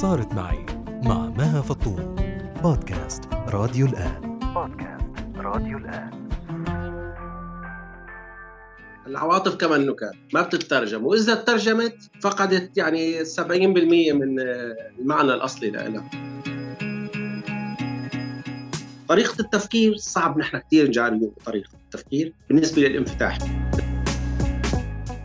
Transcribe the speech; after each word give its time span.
صارت 0.00 0.34
معي 0.34 0.66
مع 1.04 1.26
مها 1.26 1.62
فطوم 1.62 2.16
بودكاست 2.62 3.24
راديو 3.32 3.86
الآن. 3.86 4.38
بودكاست 4.54 5.36
راديو 5.36 5.78
الآن. 5.78 6.28
العواطف 9.06 9.54
كمان 9.56 9.86
نكات 9.86 10.14
ما 10.34 10.42
بتترجم 10.42 11.06
وإذا 11.06 11.34
ترجمت 11.34 12.10
فقدت 12.22 12.76
يعني 12.76 13.24
70% 13.24 14.12
من 14.12 14.40
المعنى 14.98 15.34
الأصلي 15.34 15.70
لها 15.70 16.10
طريقة 19.08 19.40
التفكير 19.40 19.96
صعب 19.96 20.38
نحن 20.38 20.58
كثير 20.58 20.88
نجاريه 20.88 21.30
بطريقة 21.40 21.70
التفكير 21.84 22.34
بالنسبة 22.48 22.82
للانفتاح. 22.82 23.38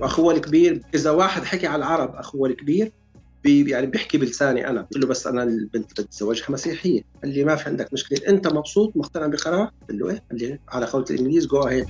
واخوه 0.02 0.34
الكبير 0.34 0.82
إذا 0.96 1.12
واحد 1.12 1.44
حكي 1.44 1.68
على 1.68 1.78
العرب 1.78 2.16
اخوه 2.16 2.50
الكبير 2.50 2.92
بي 3.46 3.70
يعني 3.70 3.88
بيحكي 3.88 4.18
بلساني 4.18 4.68
أنا 4.68 4.82
قلت 4.82 4.98
له 4.98 5.08
بس 5.08 5.28
أنا 5.28 5.44
البنت 5.44 6.02
بتزوجها 6.02 6.46
مسيحية 6.50 7.02
قال 7.24 7.34
لي 7.34 7.44
ما 7.44 7.56
في 7.56 7.70
عندك 7.70 7.94
مشكلة 7.94 8.20
أنت 8.28 8.48
مبسوط 8.48 8.98
مقتنع 8.98 9.28
بقرار؟ 9.28 9.72
قلت 9.90 10.00
له 10.00 10.10
إيه؟ 10.10 10.24
قال 10.32 10.40
لي 10.40 10.60
على 10.70 10.86
قولة 10.86 11.06
الإنجليز 11.10 11.46
go 11.46 11.62
ahead 11.62 11.86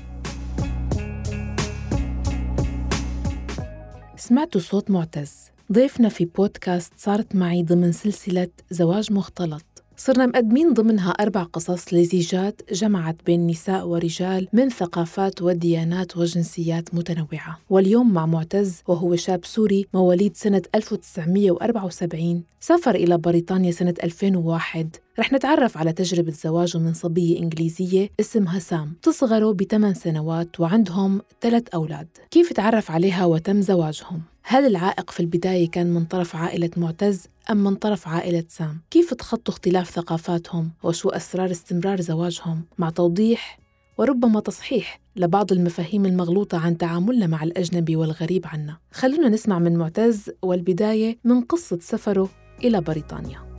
سمعتوا 4.17 4.61
صوت 4.61 4.91
معتز 4.91 5.31
ضيفنا 5.71 6.09
في 6.09 6.25
بودكاست 6.25 6.93
صارت 6.97 7.35
معي 7.35 7.63
ضمن 7.63 7.91
سلسلة 7.91 8.47
زواج 8.71 9.13
مختلط. 9.13 9.74
صرنا 10.05 10.25
مقدمين 10.25 10.73
ضمنها 10.73 11.09
أربع 11.11 11.43
قصص 11.43 11.93
لزيجات 11.93 12.61
جمعت 12.71 13.15
بين 13.25 13.47
نساء 13.47 13.87
ورجال 13.87 14.47
من 14.53 14.69
ثقافات 14.69 15.41
وديانات 15.41 16.17
وجنسيات 16.17 16.95
متنوعة. 16.95 17.59
واليوم 17.69 18.13
مع 18.13 18.25
معتز 18.25 18.81
وهو 18.87 19.15
شاب 19.15 19.45
سوري 19.45 19.85
مواليد 19.93 20.37
سنة 20.37 20.61
1974 20.75 22.43
سافر 22.59 22.95
إلى 22.95 23.17
بريطانيا 23.17 23.71
سنة 23.71 23.93
2001 24.03 24.95
رح 25.19 25.33
نتعرف 25.33 25.77
على 25.77 25.93
تجربة 25.93 26.31
زواجه 26.31 26.77
من 26.77 26.93
صبية 26.93 27.39
إنجليزية 27.39 28.09
اسمها 28.19 28.59
سام. 28.59 28.93
تصغره 29.01 29.53
بثمان 29.53 29.93
سنوات 29.93 30.59
وعندهم 30.59 31.21
ثلاث 31.41 31.63
أولاد. 31.73 32.07
كيف 32.31 32.53
تعرف 32.53 32.91
عليها 32.91 33.25
وتم 33.25 33.61
زواجهم؟ 33.61 34.21
هل 34.43 34.65
العائق 34.65 35.11
في 35.11 35.19
البداية 35.19 35.69
كان 35.69 35.87
من 35.87 36.05
طرف 36.05 36.35
عائلة 36.35 36.69
معتز 36.77 37.27
أم 37.51 37.57
من 37.63 37.75
طرف 37.75 38.07
عائلة 38.07 38.43
سام؟ 38.49 38.81
كيف 38.91 39.13
تخطوا 39.13 39.53
اختلاف 39.53 39.89
ثقافاتهم؟ 39.89 40.71
وشو 40.83 41.09
أسرار 41.09 41.51
استمرار 41.51 42.01
زواجهم؟ 42.01 42.65
مع 42.77 42.89
توضيح 42.89 43.59
وربما 43.97 44.39
تصحيح 44.39 45.01
لبعض 45.15 45.51
المفاهيم 45.51 46.05
المغلوطة 46.05 46.57
عن 46.57 46.77
تعاملنا 46.77 47.27
مع 47.27 47.43
الأجنبي 47.43 47.95
والغريب 47.95 48.47
عنا 48.47 48.77
خلونا 48.91 49.29
نسمع 49.29 49.59
من 49.59 49.77
معتز 49.77 50.31
والبداية 50.41 51.17
من 51.23 51.41
قصة 51.41 51.79
سفره 51.81 52.29
إلى 52.63 52.81
بريطانيا 52.81 53.55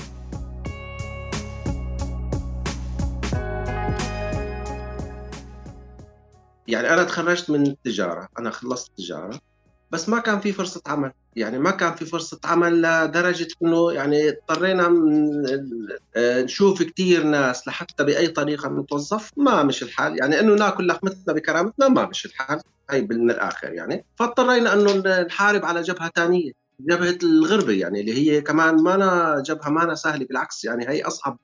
يعني 6.68 6.88
أنا 6.92 7.04
تخرجت 7.04 7.50
من 7.50 7.66
التجاره 7.66 8.28
أنا 8.38 8.50
خلصت 8.50 8.88
التجاره 8.88 9.40
بس 9.96 10.08
ما 10.08 10.18
كان 10.18 10.40
في 10.40 10.52
فرصة 10.52 10.82
عمل. 10.86 11.12
يعني 11.36 11.58
ما 11.58 11.70
كان 11.70 11.94
في 11.94 12.04
فرصة 12.04 12.40
عمل 12.44 12.82
لدرجة 12.82 13.48
إنه 13.62 13.92
يعني 13.92 14.28
اضطرينا 14.28 14.88
نشوف 16.16 16.82
كثير 16.82 17.22
ناس 17.22 17.68
لحتى 17.68 18.04
بأي 18.04 18.28
طريقة 18.28 18.68
نتوظف. 18.68 19.30
ما 19.36 19.62
مش 19.62 19.82
الحال. 19.82 20.18
يعني 20.18 20.40
إنه 20.40 20.54
ناكل 20.54 20.86
لحمتنا 20.86 21.34
بكرامتنا 21.34 21.88
ما 21.88 22.06
مش 22.06 22.26
الحال. 22.26 22.60
هي 22.90 23.02
من 23.02 23.30
الآخر 23.30 23.72
يعني. 23.72 24.04
فاضطرينا 24.16 24.72
إنه 24.72 25.22
نحارب 25.22 25.64
على 25.64 25.82
جبهة 25.82 26.10
ثانية 26.16 26.52
جبهة 26.80 27.18
الغربه 27.22 27.72
يعني 27.72 28.00
اللي 28.00 28.12
هي 28.14 28.40
كمان 28.40 28.82
ما 28.82 28.94
أنا 28.94 29.42
جبهة 29.46 29.70
ما 29.70 29.82
أنا 29.84 29.94
سهلة 29.94 30.26
بالعكس 30.26 30.64
يعني 30.64 30.88
هي 30.88 31.02
أصعب 31.02 31.38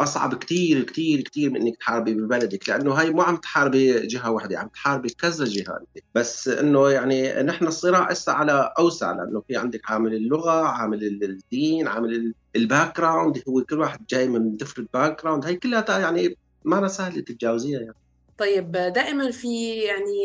أصعب 0.00 0.34
كثير 0.34 0.82
كثير 0.84 1.20
كثير 1.20 1.50
من 1.50 1.60
إنك 1.60 1.76
تحاربي 1.76 2.14
ببلدك 2.14 2.68
لأنه 2.68 2.94
هي 2.94 3.10
مو 3.10 3.22
عم 3.22 3.36
تحاربي 3.36 4.06
جهة 4.06 4.30
واحدة 4.30 4.58
عم 4.58 4.68
تحاربي 4.68 5.08
كذا 5.08 5.44
جهة 5.44 5.80
بس 6.14 6.48
إنه 6.48 6.90
يعني 6.90 7.42
نحن 7.42 7.66
الصراع 7.66 8.10
هسه 8.10 8.32
على 8.32 8.72
أوسع 8.78 9.12
لأنه 9.12 9.42
في 9.48 9.56
عندك 9.56 9.90
عامل 9.90 10.14
اللغة 10.14 10.66
عامل 10.66 11.04
الدين 11.04 11.88
عامل 11.88 12.34
ال 12.56 12.96
background 12.96 13.42
هو 13.48 13.62
كل 13.64 13.78
واحد 13.80 14.06
جاي 14.10 14.28
من 14.28 14.56
different 14.56 14.92
background 14.94 15.46
هي 15.46 15.56
كلها 15.56 15.98
يعني 15.98 16.36
ما 16.64 16.78
أنا 16.78 16.88
سهلة 16.88 17.20
تتجاوزيها 17.20 17.80
يعني. 17.80 18.01
طيب 18.38 18.72
دائما 18.72 19.30
في 19.30 19.72
يعني 19.72 20.24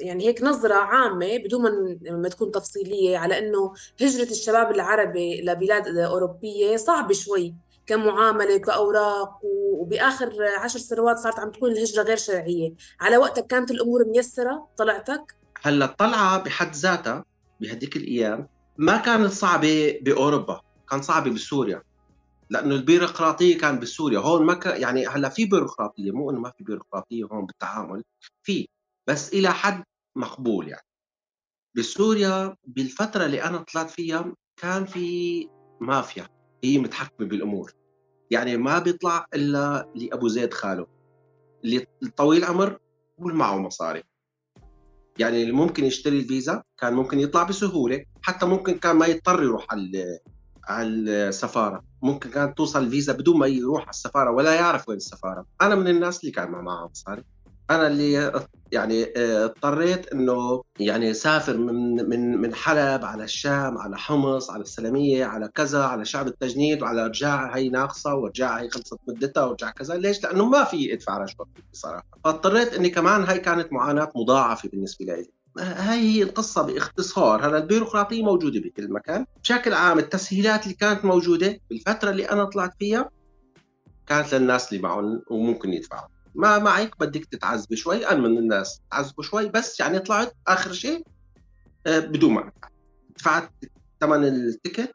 يعني 0.00 0.26
هيك 0.26 0.42
نظرة 0.42 0.74
عامة 0.74 1.36
بدون 1.36 1.62
ما 2.10 2.28
تكون 2.28 2.50
تفصيلية 2.50 3.18
على 3.18 3.38
إنه 3.38 3.72
هجرة 4.00 4.30
الشباب 4.30 4.70
العربي 4.70 5.42
لبلاد 5.42 5.98
أوروبية 5.98 6.76
صعبة 6.76 7.14
شوي 7.14 7.54
كمعاملة 7.86 8.56
كأوراق 8.56 9.40
وبآخر 9.72 10.32
عشر 10.58 10.78
سنوات 10.78 11.18
صارت 11.18 11.38
عم 11.38 11.50
تكون 11.50 11.70
الهجرة 11.70 12.02
غير 12.02 12.16
شرعية. 12.16 12.72
على 13.00 13.16
وقتك 13.16 13.46
كانت 13.46 13.70
الأمور 13.70 14.04
ميسرة؟ 14.04 14.68
طلعتك؟ 14.76 15.34
هلأ 15.62 15.84
الطلعة 15.84 16.42
بحد 16.42 16.74
ذاتها 16.74 17.24
بهديك 17.60 17.96
الأيام 17.96 18.48
ما 18.76 18.96
كانت 18.96 19.32
صعبة 19.32 19.98
بأوروبا 20.02 20.60
كان 20.90 21.02
صعبة 21.02 21.30
بسوريا. 21.30 21.82
لأنه 22.50 22.74
البيروقراطيه 22.74 23.58
كان 23.58 23.78
بسوريا. 23.78 24.18
هون 24.18 24.46
ما 24.46 24.54
كان 24.54 24.80
يعني 24.80 25.06
هلأ 25.06 25.28
في 25.28 25.44
بيروقراطيه 25.46 26.10
مو 26.10 26.30
إنه 26.30 26.40
ما 26.40 26.50
في 26.50 26.64
بيروقراطيه 26.64 27.24
هون 27.24 27.46
بالتعامل 27.46 28.04
في 28.42 28.68
بس 29.08 29.34
إلى 29.34 29.52
حد 29.52 29.84
مقبول 30.16 30.68
يعني. 30.68 30.86
بسوريا 31.76 32.56
بالفترة 32.64 33.24
اللي 33.26 33.42
أنا 33.42 33.58
طلعت 33.58 33.90
فيها 33.90 34.34
كان 34.56 34.84
في 34.84 35.48
مافيا 35.80 36.28
هي 36.64 36.78
متحكمة 36.78 37.26
بالأمور. 37.26 37.72
يعني 38.30 38.56
ما 38.56 38.78
بيطلع 38.78 39.26
إلا 39.34 39.92
لأبو 39.94 40.28
زيد 40.28 40.54
خاله. 40.54 40.86
اللي 41.64 41.86
طويل 42.16 42.44
عمر 42.44 42.78
معه 43.18 43.58
مصاري. 43.58 44.02
يعني 45.18 45.42
اللي 45.42 45.52
ممكن 45.52 45.84
يشتري 45.84 46.18
الفيزا 46.18 46.62
كان 46.78 46.94
ممكن 46.94 47.20
يطلع 47.20 47.42
بسهولة 47.42 48.04
حتى 48.22 48.46
ممكن 48.46 48.78
كان 48.78 48.96
ما 48.96 49.06
يضطر 49.06 49.42
يروح 49.42 49.66
على 49.70 50.20
على 50.68 50.88
السفارة. 50.88 51.82
ممكن 52.02 52.30
كانت 52.30 52.56
توصل 52.56 52.84
الفيزا 52.84 53.12
بدون 53.12 53.38
ما 53.38 53.46
يروح 53.46 53.82
على 53.82 53.90
السفارة 53.90 54.30
ولا 54.30 54.54
يعرف 54.54 54.88
وين 54.88 54.96
السفارة. 54.96 55.44
أنا 55.62 55.74
من 55.74 55.88
الناس 55.88 56.20
اللي 56.20 56.32
كان 56.32 56.50
معها 56.50 56.88
مصاري 56.90 57.22
أنا 57.70 57.86
اللي 57.86 58.32
يعني 58.72 59.06
اضطريت 59.16 60.12
إنه 60.12 60.62
يعني 60.80 61.14
سافر 61.14 61.56
من 61.56 62.08
من 62.08 62.36
من 62.36 62.54
حلب 62.54 63.04
على 63.04 63.24
الشام 63.24 63.78
على 63.78 63.98
حمص 63.98 64.50
على 64.50 64.62
السلمية 64.62 65.24
على 65.24 65.48
كذا 65.54 65.84
على 65.84 66.04
شعب 66.04 66.26
التجنيد 66.26 66.82
وعلى 66.82 67.04
ارجاع 67.04 67.56
هي 67.56 67.68
ناقصة 67.68 68.14
وارجاع 68.14 68.60
هي 68.60 68.70
خلصت 68.70 68.98
مدتها 69.08 69.44
وارجع 69.44 69.70
كذا. 69.70 69.94
ليش؟ 69.94 70.24
لأنه 70.24 70.44
ما 70.44 70.64
في 70.64 70.94
ادفع 70.94 71.18
رشوة 71.18 71.46
بصراحه 71.72 72.06
فاضطريت 72.24 72.74
إني 72.74 72.90
كمان 72.90 73.24
هي 73.24 73.38
كانت 73.38 73.72
معاناة 73.72 74.12
مضاعفة 74.16 74.68
بالنسبة 74.68 75.04
لي. 75.06 75.35
هاي 75.58 76.00
هي 76.00 76.22
القصة 76.22 76.62
باختصار. 76.62 77.46
هلا 77.46 77.58
البيروقراطية 77.58 78.22
موجودة 78.22 78.60
بكل 78.60 78.92
مكان. 78.92 79.26
بشكل 79.42 79.74
عام 79.74 79.98
التسهيلات 79.98 80.62
اللي 80.62 80.74
كانت 80.74 81.04
موجودة 81.04 81.60
بالفترة 81.70 82.10
اللي 82.10 82.24
أنا 82.24 82.44
طلعت 82.44 82.74
فيها 82.78 83.10
كانت 84.06 84.34
للناس 84.34 84.72
اللي 84.72 84.82
معهم 84.82 85.22
وممكن 85.30 85.72
يدفعوا. 85.72 86.08
ما 86.34 86.58
معك 86.58 87.00
بدك 87.00 87.24
تتعذبي 87.24 87.76
شوي. 87.76 88.06
أنا 88.06 88.18
من 88.18 88.38
الناس 88.38 88.80
تعذبوا 88.90 89.24
شوي 89.24 89.48
بس 89.48 89.80
يعني 89.80 89.98
طلعت 89.98 90.32
آخر 90.48 90.72
شيء 90.72 91.06
آه، 91.86 91.98
بدون 91.98 92.32
ما 92.32 92.52
دفعت 93.18 93.50
ثمن 94.00 94.24
التيكت 94.24 94.92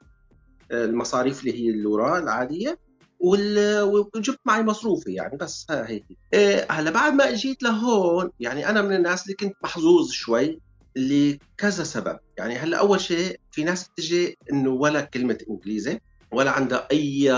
آه، 0.71 0.85
المصاريف 0.85 1.39
اللي 1.39 1.53
هي 1.53 1.69
اللي 1.69 2.17
العادية. 2.19 2.79
وجبت 3.21 4.39
معي 4.45 4.63
مصروفي 4.63 5.13
يعني 5.13 5.37
بس 5.37 5.65
ها 5.69 5.89
هيك. 5.89 6.05
إيه 6.33 6.67
هلا 6.69 6.91
بعد 6.91 7.13
ما 7.13 7.29
اجيت 7.29 7.63
لهون 7.63 8.29
يعني 8.39 8.69
أنا 8.69 8.81
من 8.81 8.95
الناس 8.95 9.23
اللي 9.23 9.33
كنت 9.35 9.55
محظوظ 9.63 10.11
شوي 10.11 10.59
لكذا 10.95 11.83
سبب. 11.83 12.19
يعني 12.37 12.55
هلا 12.55 12.77
أول 12.77 13.01
شيء 13.01 13.39
في 13.51 13.63
ناس 13.63 13.87
بتجي 13.87 14.37
إنه 14.51 14.69
ولا 14.69 15.01
كلمة 15.01 15.37
إنجليزي 15.49 15.99
ولا 16.31 16.51
عندها 16.51 16.87
أي 16.91 17.33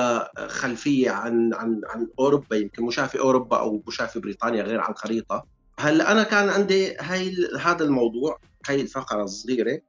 خلفية 0.48 1.10
عن 1.12 1.54
عن 1.54 1.82
عن 1.86 2.08
أوروبا 2.20 2.56
يمكن 2.56 2.84
مش 2.84 2.96
شايفة 2.96 3.20
أوروبا 3.20 3.60
أو 3.60 3.84
مش 3.88 3.96
شايفة 3.96 4.20
بريطانيا 4.20 4.64
غير 4.64 4.80
على 4.80 4.94
الخريطه 4.94 5.46
هلا 5.80 6.12
أنا 6.12 6.24
كان 6.24 6.50
عندي 6.50 6.96
هاي 7.00 7.36
هذا 7.60 7.86
الموضوع 7.86 8.40
هاي 8.68 8.82
الفقرة 8.82 9.24
الصغيرة 9.24 9.82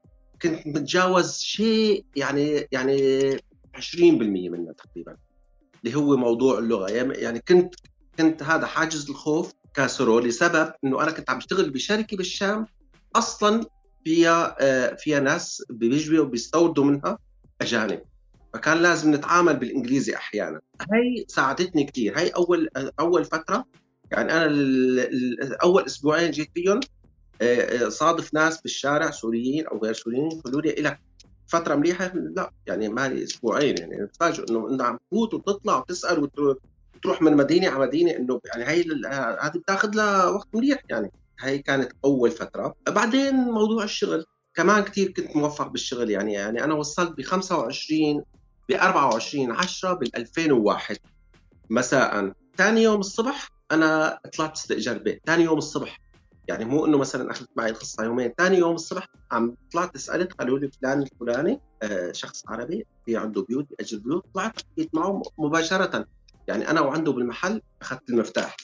كنت 0.42 0.66
متجاوز 0.66 1.38
شيء 1.38 2.04
يعني 2.16 2.68
يعني 2.72 2.98
20% 3.76 3.96
منها 4.00 4.72
تقريبا. 4.72 5.16
اللي 5.84 5.96
هو 5.96 6.16
موضوع 6.16 6.58
اللغة. 6.58 6.90
يعني 6.90 7.38
كنت 7.48 7.74
كنت 8.18 8.42
هذا 8.42 8.66
حاجز 8.66 9.10
الخوف 9.10 9.52
كاسره 9.74 10.20
لسبب 10.20 10.72
إنه 10.84 11.02
أنا 11.02 11.10
كنت 11.10 11.30
عم 11.30 11.38
بشتغل 11.38 11.70
بشركة 11.70 12.16
بالشام. 12.16 12.66
أصلا 13.16 13.64
فيها 14.04 14.56
آه، 14.60 14.94
فيها 14.94 15.20
ناس 15.20 15.62
بيجوا 15.70 16.24
وبيستوردوا 16.24 16.84
منها 16.84 17.18
أجانب. 17.60 18.02
فكان 18.54 18.78
لازم 18.78 19.14
نتعامل 19.14 19.56
بالإنجليزي 19.56 20.16
أحيانا. 20.16 20.60
هي 20.92 21.24
ساعدتني 21.28 21.84
كثير. 21.84 22.18
هي 22.18 22.28
أول 22.28 22.68
أول 23.00 23.24
فترة 23.24 23.64
يعني 24.10 24.32
أنا 24.32 24.46
أول 25.62 25.86
أسبوعين 25.86 26.30
جيت 26.30 26.50
فيهم 26.54 26.80
آه، 27.42 27.86
آه، 27.86 27.88
صادف 27.88 28.34
ناس 28.34 28.60
بالشارع 28.60 29.10
سوريين 29.10 29.66
أو 29.66 29.78
غير 29.78 29.92
سوريين 29.92 30.28
يقولوا 30.32 30.62
لي 30.62 30.70
لك 30.70 31.00
فترة 31.46 31.74
مليحة 31.74 32.12
لا 32.14 32.50
يعني 32.66 32.88
ما 32.88 33.08
لي 33.08 33.24
أسبوعين 33.24 33.78
يعني. 33.78 34.06
تفاجئ 34.06 34.50
إنه 34.50 34.68
إنه 34.68 34.84
عم 34.84 34.98
تفوت 35.10 35.34
وتطلع 35.34 35.78
وتسأل 35.78 36.30
وتروح 36.96 37.22
من 37.22 37.36
مدينة 37.36 37.68
على 37.70 37.86
مدينة 37.86 38.10
إنه 38.10 38.40
يعني 38.44 38.64
هي 38.64 38.84
هذه 39.40 39.58
بتاخذ 39.58 39.90
لها 39.94 40.26
وقت 40.26 40.48
مليح 40.54 40.78
يعني. 40.90 41.12
هي 41.40 41.58
كانت 41.58 41.92
أول 42.04 42.30
فترة. 42.30 42.74
بعدين 42.88 43.34
موضوع 43.34 43.84
الشغل. 43.84 44.24
كمان 44.54 44.82
كثير 44.84 45.10
كنت 45.12 45.36
موفق 45.36 45.68
بالشغل 45.68 46.10
يعني. 46.10 46.32
يعني 46.32 46.64
أنا 46.64 46.74
وصلت 46.74 47.18
ب 47.18 47.22
25 47.22 48.22
ب 48.68 48.72
24 48.72 49.50
10 49.50 49.92
بال 49.92 50.16
2001 50.16 50.96
مساء. 51.70 52.32
ثاني 52.56 52.82
يوم 52.82 53.00
الصبح 53.00 53.48
أنا 53.72 54.20
طلعت 54.36 54.56
استئجار 54.56 54.98
بيت. 54.98 55.20
ثاني 55.26 55.44
يوم 55.44 55.58
الصبح 55.58 56.03
يعني 56.48 56.64
مو 56.64 56.86
إنه 56.86 56.98
مثلا 56.98 57.30
أخذت 57.30 57.48
معي 57.56 57.70
القصة 57.70 58.04
يومين 58.04 58.32
ثاني 58.38 58.58
يوم 58.58 58.74
الصبح 58.74 59.08
عم 59.32 59.56
طلعت 59.72 59.96
سألت 59.96 60.32
قالوا 60.32 60.58
لي 60.58 60.70
فلان 60.70 61.02
الفلاني 61.02 61.60
آه 61.82 62.12
شخص 62.12 62.42
عربي 62.48 62.86
في 63.06 63.16
عنده 63.16 63.42
بيوت 63.42 63.66
بيأجر 63.70 63.98
بيوت 63.98 64.24
طلعت 64.34 64.52
حكيت 64.58 64.94
معه 64.94 65.22
مباشرة. 65.38 66.06
يعني 66.48 66.70
أنا 66.70 66.80
وعنده 66.80 67.12
بالمحل 67.12 67.60
أخذت 67.82 68.10
المفتاح. 68.10 68.56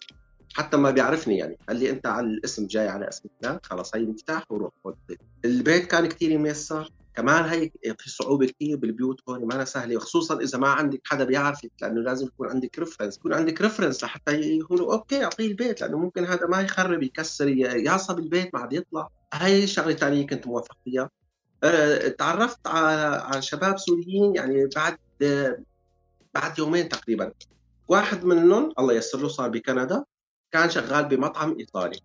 حتى 0.55 0.77
ما 0.77 0.91
بيعرفني 0.91 1.38
يعني 1.38 1.59
قال 1.69 1.77
لي 1.77 1.91
أنت 1.91 2.06
على 2.06 2.27
الاسم 2.27 2.67
جاي 2.67 2.88
على 2.88 3.09
اسم 3.09 3.29
فلان 3.43 3.59
خلص 3.62 3.94
هي 3.94 4.00
المفتاح 4.00 4.44
وروح 4.50 4.73
البيت 5.44 5.87
كان 5.87 6.06
كثير 6.06 6.38
ميسر 6.38 6.91
كمان 7.14 7.44
هي 7.44 7.70
في 7.98 8.10
صعوبة 8.10 8.46
كثير 8.46 8.76
بالبيوت 8.76 9.20
هون 9.28 9.44
ما 9.44 9.64
سهلة 9.64 9.96
وخصوصا 9.96 10.40
إذا 10.40 10.58
ما 10.58 10.68
عندك 10.68 11.00
حدا 11.04 11.24
بيعرفك 11.24 11.70
لأنه 11.82 12.00
لازم 12.00 12.26
يكون 12.26 12.48
عندك 12.48 12.78
reference 12.78 13.17
يكون 13.16 13.34
عندك 13.34 13.60
reference 13.61 14.05
لحتى 14.04 14.40
يقولوا 14.40 14.92
okay 14.93 15.25
أعطيه 15.24 15.46
البيت 15.46 15.80
لأنه 15.80 15.98
ممكن 15.98 16.24
هذا 16.24 16.46
ما 16.46 16.60
يخرب 16.60 17.02
يكسر 17.02 17.48
يعصب 17.48 18.18
البيت 18.18 18.54
ما 18.54 18.60
عاد 18.60 18.72
يطلع. 18.72 19.08
هاي 19.32 19.66
شغلة 19.66 19.94
ثانية 19.94 20.26
كنت 20.26 20.46
موفق 20.46 20.76
فيها. 20.84 21.10
أه 21.64 22.08
تعرفت 22.08 22.66
على 22.66 23.16
على 23.16 23.42
شباب 23.42 23.78
سوريين 23.78 24.34
يعني 24.36 24.68
بعد 24.76 24.98
بعد 26.34 26.58
يومين 26.58 26.88
تقريبا. 26.88 27.32
واحد 27.88 28.24
منهم 28.24 28.72
الله 28.78 28.94
ييسر 28.94 29.18
له 29.18 29.28
صار 29.28 29.48
بكندا 29.48 30.04
كان 30.52 30.70
شغال 30.70 31.04
بمطعم 31.04 31.56
إيطالي. 31.58 32.00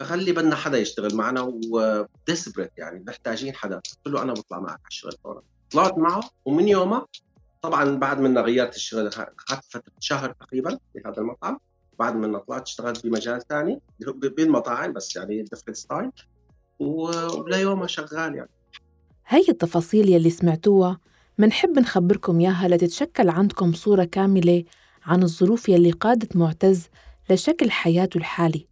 فقال 0.00 0.24
لي 0.24 0.32
بدنا 0.32 0.56
حدا 0.56 0.78
يشتغل 0.78 1.14
معنا 1.14 1.52
وديسبريت 1.70 2.70
يعني 2.76 3.04
محتاجين 3.06 3.54
حدا. 3.54 3.76
قلت 3.76 4.14
له 4.14 4.22
أنا 4.22 4.32
بطلع 4.32 4.60
معك 4.60 4.70
على 4.70 4.88
الشغل 4.88 5.12
فورا. 5.24 5.42
طلعت 5.70 5.98
معه 5.98 6.30
ومن 6.44 6.68
يومها 6.68 7.06
طبعا 7.62 7.96
بعد 7.96 8.20
منا 8.20 8.40
غيرت 8.40 8.76
الشغل 8.76 9.06
اخذت 9.06 9.64
فترة 9.68 9.92
شهر 10.00 10.32
تقريبا 10.32 10.78
في 10.92 11.02
هذا 11.06 11.18
المطعم. 11.18 11.58
بعد 11.98 12.16
منا 12.16 12.38
طلعت 12.38 12.62
اشتغلت 12.62 13.06
بمجال 13.06 13.42
ثاني 13.48 13.80
بالمطاعم 14.14 14.92
بس 14.92 15.16
يعني 15.16 15.42
different 15.42 15.76
style 15.76 16.10
وليومها 16.78 17.86
شغال 17.86 18.34
يعني. 18.34 18.50
هي 19.26 19.44
التفاصيل 19.48 20.08
يلي 20.08 20.30
سمعتوها 20.30 20.98
منحب 21.38 21.78
نخبركم 21.78 22.40
ياها 22.40 22.68
لتتشكل 22.68 23.28
عندكم 23.28 23.72
صورة 23.72 24.04
كاملة 24.04 24.64
عن 25.04 25.22
الظروف 25.22 25.68
يلي 25.68 25.90
قادت 25.90 26.36
معتز 26.36 26.88
لشكل 27.30 27.70
حياته 27.70 28.18
الحالي. 28.18 28.66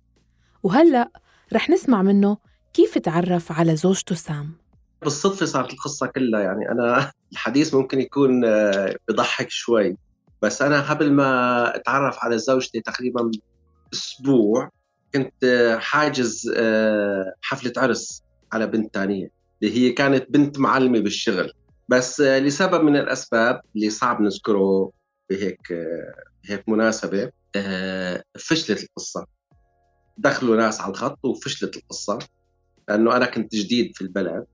وهلأ 0.65 1.11
رح 1.53 1.71
نسمع 1.71 2.03
منه 2.03 2.37
كيف 2.75 2.99
تعرف 2.99 3.53
على 3.53 3.77
زوجته 3.77 4.15
سام. 4.15 4.53
بالصدفة 5.03 5.47
صارت 5.47 5.73
القصة 5.73 6.07
كلها 6.07 6.41
يعني 6.41 6.71
أنا 6.71 7.13
الحديث 7.33 7.75
ممكن 7.75 8.01
يكون 8.01 8.45
آه، 8.45 8.97
بضحك 9.09 9.51
شوي 9.51 9.97
بس 10.43 10.63
أنا 10.63 10.91
قبل 10.91 11.13
ما 11.13 11.77
أتعرف 11.77 12.19
على 12.19 12.39
زوجتي 12.39 12.81
تقريبا 12.81 13.31
أسبوع 13.93 14.71
كنت 15.15 15.45
آه، 15.45 15.77
حاجز 15.79 16.53
آه، 16.57 17.35
حفلة 17.43 17.73
عرس 17.77 18.23
على 18.53 18.67
بنت 18.67 18.95
ثانية 18.95 19.29
اللي 19.63 19.77
هي 19.77 19.93
كانت 19.93 20.27
بنت 20.31 20.59
معلمة 20.59 21.01
بالشغل. 21.01 21.53
بس 21.89 22.21
لسبب 22.21 22.85
من 22.85 22.97
الأسباب 22.97 23.61
اللي 23.77 23.91
صعب 23.91 24.21
نذكره 24.21 24.91
بهيك 25.31 25.73
بهيك 26.45 26.69
مناسبة 26.69 27.31
فشلت 28.39 28.83
القصة. 28.83 29.27
دخلوا 30.19 30.57
ناس 30.57 30.81
على 30.81 30.91
الخط 30.91 31.25
وفشلت 31.25 31.77
القصة 31.77 32.19
لأنه 32.89 33.17
أنا 33.17 33.27
كنت 33.27 33.55
جديد 33.55 33.97
في 33.97 34.03
البلد. 34.03 34.47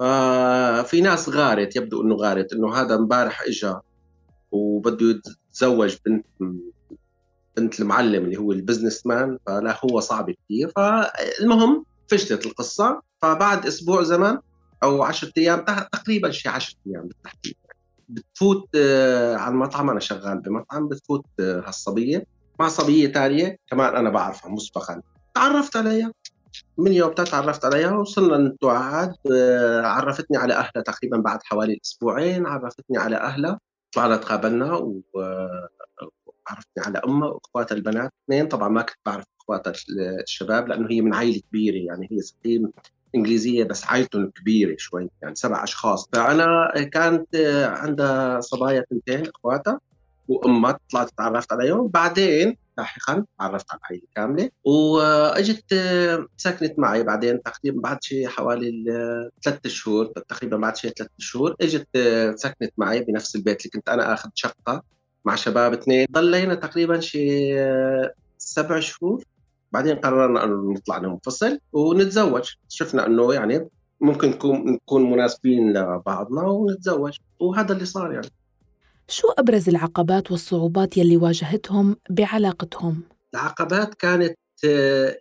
ففي 0.00 1.00
ناس 1.00 1.28
غارت 1.28 1.76
يبدو 1.76 2.02
أنه 2.02 2.14
غارت 2.14 2.52
أنه 2.52 2.74
هذا 2.74 2.94
امبارح 2.94 3.42
إجا 3.42 3.80
وبده 4.52 5.20
يتزوج 5.50 5.96
بنت 6.06 6.26
بنت 7.56 7.80
المعلم 7.80 8.24
اللي 8.24 8.36
هو 8.36 8.52
البزنس 8.52 9.06
مان 9.06 9.38
فلا 9.46 9.78
هو 9.84 10.00
صعب 10.00 10.30
كثير. 10.30 10.72
فالمهم 10.76 11.84
فشلت 12.08 12.46
القصة. 12.46 13.02
فبعد 13.22 13.66
أسبوع 13.66 14.02
زمن 14.02 14.38
أو 14.82 15.02
10 15.02 15.32
أيام 15.38 15.64
تقريبا 15.92 16.30
شيء 16.30 16.52
10 16.52 16.74
أيام 16.86 17.06
بالتحديد. 17.06 17.54
بتفوت 18.08 18.68
آه، 18.76 19.36
على 19.36 19.52
المطعم 19.52 19.90
أنا 19.90 20.00
شغال 20.00 20.38
بمطعم 20.38 20.88
بتفوت 20.88 21.24
آه، 21.40 21.60
هالصبية. 21.66 22.26
مع 22.60 22.68
صبية 22.68 23.12
ثانية 23.12 23.58
كمان 23.70 23.96
أنا 23.96 24.10
بعرفها 24.10 24.50
مسبقا. 24.50 25.02
تعرفت 25.34 25.76
عليها. 25.76 26.12
من 26.78 26.92
يوم 26.92 27.12
تعرفت 27.12 27.64
عليها 27.64 27.92
وصلنا 27.92 28.48
نتوعد. 28.48 29.14
آه، 29.32 29.82
عرفتني 29.82 30.36
على 30.36 30.54
أهلها 30.54 30.82
تقريبا 30.86 31.16
بعد 31.16 31.42
حوالي 31.42 31.80
أسبوعين. 31.84 32.46
عرفتني 32.46 32.98
على 32.98 33.16
أهلها. 33.16 33.60
طلعنا 33.92 34.16
تقابلنا 34.16 34.72
وعرفتني 35.14 36.84
على 36.86 36.98
أمها 36.98 37.28
وأخواتها 37.28 37.74
البنات. 37.74 38.12
اثنين 38.24 38.48
طبعا 38.48 38.68
ما 38.68 38.82
كنت 38.82 38.98
بعرف 39.06 39.24
اخواتها 39.40 39.72
الشباب 40.22 40.68
لأنه 40.68 40.90
هي 40.90 41.00
من 41.00 41.14
عائلة 41.14 41.40
كبيرة. 41.50 41.76
يعني 41.76 42.08
هي 42.10 42.18
هي 42.46 42.66
إنجليزية 43.14 43.64
بس 43.64 43.84
عائلتهم 43.86 44.30
كبيرة 44.30 44.76
شوي. 44.78 45.10
يعني 45.22 45.34
سبع 45.34 45.64
أشخاص. 45.64 46.08
فأنا 46.12 46.72
كانت 46.92 47.36
عندها 47.66 48.40
صبايا 48.40 48.80
اثنتين 48.80 49.30
أخواتها. 49.36 49.80
وامها 50.28 50.78
طلعت 50.92 51.10
تعرفت 51.16 51.52
عليهم. 51.52 51.88
بعدين 51.88 52.56
لاحقا 52.78 53.24
تعرفت 53.38 53.66
على 53.70 53.80
العائله 53.80 54.06
كاملة. 54.14 54.50
وأجت 54.64 55.74
سكنت 56.36 56.78
معي 56.78 57.02
بعدين 57.02 57.42
تقريبا 57.42 57.80
بعد 57.80 58.02
شيء 58.02 58.28
حوالي 58.28 58.84
ثلاث 59.44 59.66
شهور 59.66 60.06
تقريبا 60.06 60.56
بعد 60.56 60.76
شيء 60.76 60.90
ثلاث 60.90 61.10
شهور 61.18 61.56
إجت 61.60 61.88
سكنت 62.34 62.72
معي 62.78 63.00
بنفس 63.00 63.36
البيت 63.36 63.60
اللي 63.60 63.70
كنت 63.70 63.88
أنا 63.88 64.12
آخذ 64.14 64.28
شقة 64.34 64.82
مع 65.24 65.34
شباب 65.34 65.72
اثنين. 65.72 66.06
ضلينا 66.12 66.54
تقريبا 66.54 67.00
شيء 67.00 67.56
سبع 68.38 68.80
شهور. 68.80 69.24
بعدين 69.72 69.96
قررنا 69.96 70.44
إنه 70.44 70.72
نطلع 70.72 70.98
منفصل 70.98 71.58
ونتزوج. 71.72 72.50
شفنا 72.68 73.06
إنه 73.06 73.34
يعني 73.34 73.68
ممكن 74.00 74.28
نكون 74.28 74.72
نكون 74.72 75.10
مناسبين 75.10 75.72
لبعضنا 75.72 76.42
ونتزوج. 76.42 77.16
وهذا 77.40 77.72
اللي 77.72 77.84
صار 77.84 78.12
يعني. 78.12 78.28
شو 79.08 79.28
أبرز 79.28 79.68
العقبات 79.68 80.30
والصعوبات 80.30 80.96
يلي 80.96 81.16
واجهتهم 81.16 81.96
بعلاقتهم؟ 82.10 83.02
العقبات 83.34 83.94
كانت 83.94 84.38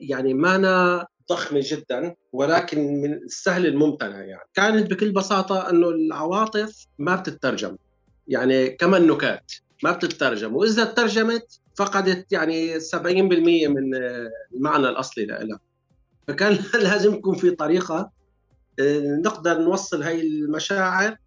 يعني 0.02 0.34
مانا 0.34 1.06
ضخمة 1.30 1.62
جدا 1.64 2.16
ولكن 2.34 3.02
من 3.02 3.14
السهل 3.14 3.66
الممتنع 3.66 4.24
يعني. 4.24 4.50
كانت 4.54 4.92
بكل 4.92 5.12
بساطة 5.12 5.70
أنه 5.70 5.90
العواطف 5.90 6.86
ما 7.00 7.16
بتترجم. 7.16 7.78
يعني 8.28 8.70
كما 8.70 8.98
النكات 8.98 9.52
ما 9.84 9.92
بتترجم. 9.92 10.56
وإذا 10.56 10.84
ترجمت 10.84 11.60
فقدت 11.76 12.32
يعني 12.32 12.80
70% 12.80 13.04
من 13.04 13.96
المعنى 14.56 14.90
الأصلي 14.90 15.26
لها 15.26 15.60
فكان 16.28 16.58
لازم 16.84 17.14
يكون 17.14 17.36
في 17.36 17.52
طريقة 17.52 18.12
آه، 18.80 19.20
نقدر 19.26 19.60
نوصل 19.60 20.04
هاي 20.04 20.22
المشاعر 20.22 21.18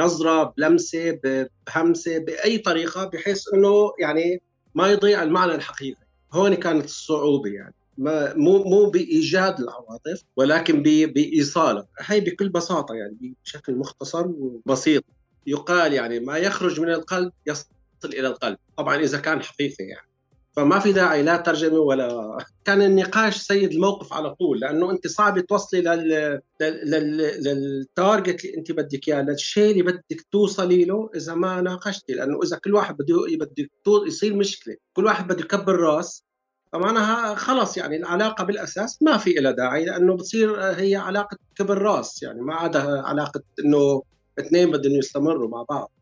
نظره 0.00 0.54
بلمسة 0.56 1.20
بهمسة 1.66 2.18
بأي 2.18 2.58
طريقة 2.58 3.04
بحيث 3.04 3.44
إنه 3.54 3.92
يعني 4.00 4.42
ما 4.74 4.88
يضيع 4.88 5.22
المعنى 5.22 5.54
الحقيقي. 5.54 6.06
هون 6.32 6.54
كانت 6.54 6.84
الصعوبة 6.84 7.50
يعني. 7.50 7.74
ما 7.98 8.34
مو 8.34 8.64
مو 8.64 8.90
بإيجاد 8.90 9.60
العواطف 9.60 10.22
ولكن 10.36 10.82
بايصالها 10.82 11.88
هي 11.98 12.20
بكل 12.20 12.48
بساطة 12.48 12.94
يعني 12.94 13.34
بشكل 13.44 13.74
مختصر 13.74 14.26
وبسيط. 14.26 15.04
يقال 15.46 15.92
يعني 15.92 16.20
ما 16.20 16.36
يخرج 16.38 16.80
من 16.80 16.90
القلب 16.90 17.32
يصل 17.46 17.68
إلى 18.04 18.28
القلب. 18.28 18.58
طبعا 18.76 18.96
إذا 18.96 19.20
كان 19.20 19.42
حقيقي 19.42 19.84
يعني. 19.84 20.09
فما 20.56 20.78
في 20.78 20.92
داعي 20.92 21.22
لا 21.22 21.36
ترجمه 21.36 21.78
ولا 21.78 22.38
كان 22.64 22.82
النقاش 22.82 23.36
سيد 23.36 23.72
الموقف 23.72 24.12
على 24.12 24.34
طول 24.34 24.60
لأنه 24.60 24.90
أنت 24.90 25.06
صعب 25.06 25.40
توصلي 25.40 25.80
لل 25.80 26.40
لل... 26.60 27.16
للتارجت 27.44 28.44
اللي 28.44 28.56
أنت 28.58 28.72
بدك 28.72 29.08
إياه 29.08 29.22
للشيء 29.22 29.70
اللي 29.70 29.82
بدك 29.82 30.26
توصلي 30.32 30.84
له 30.84 31.10
إذا 31.16 31.34
ما 31.34 31.60
ناقشتي 31.60 32.12
لأنه 32.12 32.40
إذا 32.44 32.56
كل 32.64 32.74
واحد 32.74 32.96
بده 32.96 33.16
بده 33.36 34.06
يصير 34.06 34.34
مشكلة 34.34 34.76
كل 34.92 35.04
واحد 35.04 35.28
بده 35.28 35.40
يكبر 35.40 35.76
راس 35.76 36.24
فمعناها 36.72 37.34
خلص 37.34 37.76
يعني 37.76 37.96
العلاقة 37.96 38.44
بالأساس 38.44 39.02
ما 39.02 39.16
في 39.16 39.32
لها 39.32 39.52
داعي 39.52 39.84
لأنه 39.84 40.16
بتصير 40.16 40.60
هي 40.60 40.96
علاقة 40.96 41.36
كبر 41.56 41.78
راس 41.78 42.22
يعني 42.22 42.40
ما 42.40 42.54
عادها 42.54 43.02
علاقة 43.02 43.42
إنه 43.64 44.02
اثنين 44.38 44.70
بدهم 44.70 44.92
يستمروا 44.92 45.48
مع 45.48 45.62
بعض. 45.70 45.92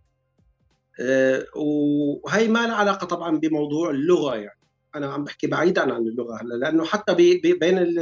وهي 1.57 2.49
ما 2.49 2.67
لها 2.67 2.75
علاقة 2.75 3.07
طبعا 3.07 3.39
بموضوع 3.39 3.91
اللغة 3.91 4.37
يعني. 4.37 4.59
أنا 4.95 5.07
عم 5.07 5.25
بحكي 5.25 5.47
بعيدا 5.47 5.95
عن 5.95 6.01
اللغة 6.01 6.43
هلأ 6.43 6.55
لأنه 6.55 6.85
حتى 6.85 7.15
بي 7.15 7.41
بين 7.61 7.95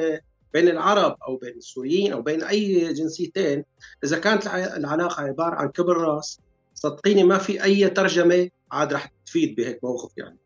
بين 0.53 0.69
العرب 0.69 1.17
أو 1.29 1.37
بين 1.37 1.57
السوريين 1.57 2.13
أو 2.13 2.23
بين 2.23 2.43
أي 2.43 2.93
جنسيتين 2.93 3.65
إذا 4.05 4.19
كانت 4.19 4.47
العلاقة 4.47 5.23
عبارة 5.23 5.55
عن 5.55 5.69
كبر 5.69 5.97
راس 5.97 6.41
صدقيني 6.75 7.25
ما 7.25 7.39
في 7.39 7.65
أي 7.65 7.89
ترجمة 7.91 8.49
عاد 8.73 8.93
رح 8.93 9.13
تفيد 9.27 9.57
بهيك 9.57 9.85
موقف 9.85 10.19
يعني. 10.19 10.39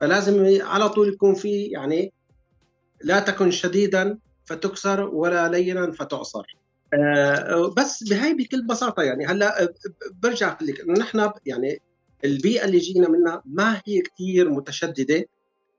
فلازم 0.00 0.62
على 0.62 0.88
طول 0.88 1.08
يكون 1.08 1.34
في 1.34 1.64
يعني 1.64 2.12
لا 3.04 3.20
تكن 3.20 3.50
شديدا 3.50 4.18
فتكسر 4.44 5.00
ولا 5.00 5.48
لينا 5.48 5.92
فتعصر. 5.92 6.56
آه، 6.94 7.74
بس 7.76 8.04
بهي 8.04 8.34
بكل 8.34 8.66
بساطة 8.66 9.02
يعني 9.02 9.26
هلأ 9.26 9.62
آه، 9.62 9.74
برجع 10.22 10.58
لك 10.60 10.80
إنه 10.80 10.92
نحن 10.92 11.30
يعني 11.46 11.82
البيئة 12.24 12.64
اللي 12.64 12.78
جينا 12.78 13.08
منها 13.08 13.42
ما 13.46 13.82
هي 13.86 14.00
كثير 14.00 14.50
متشددة 14.50 15.24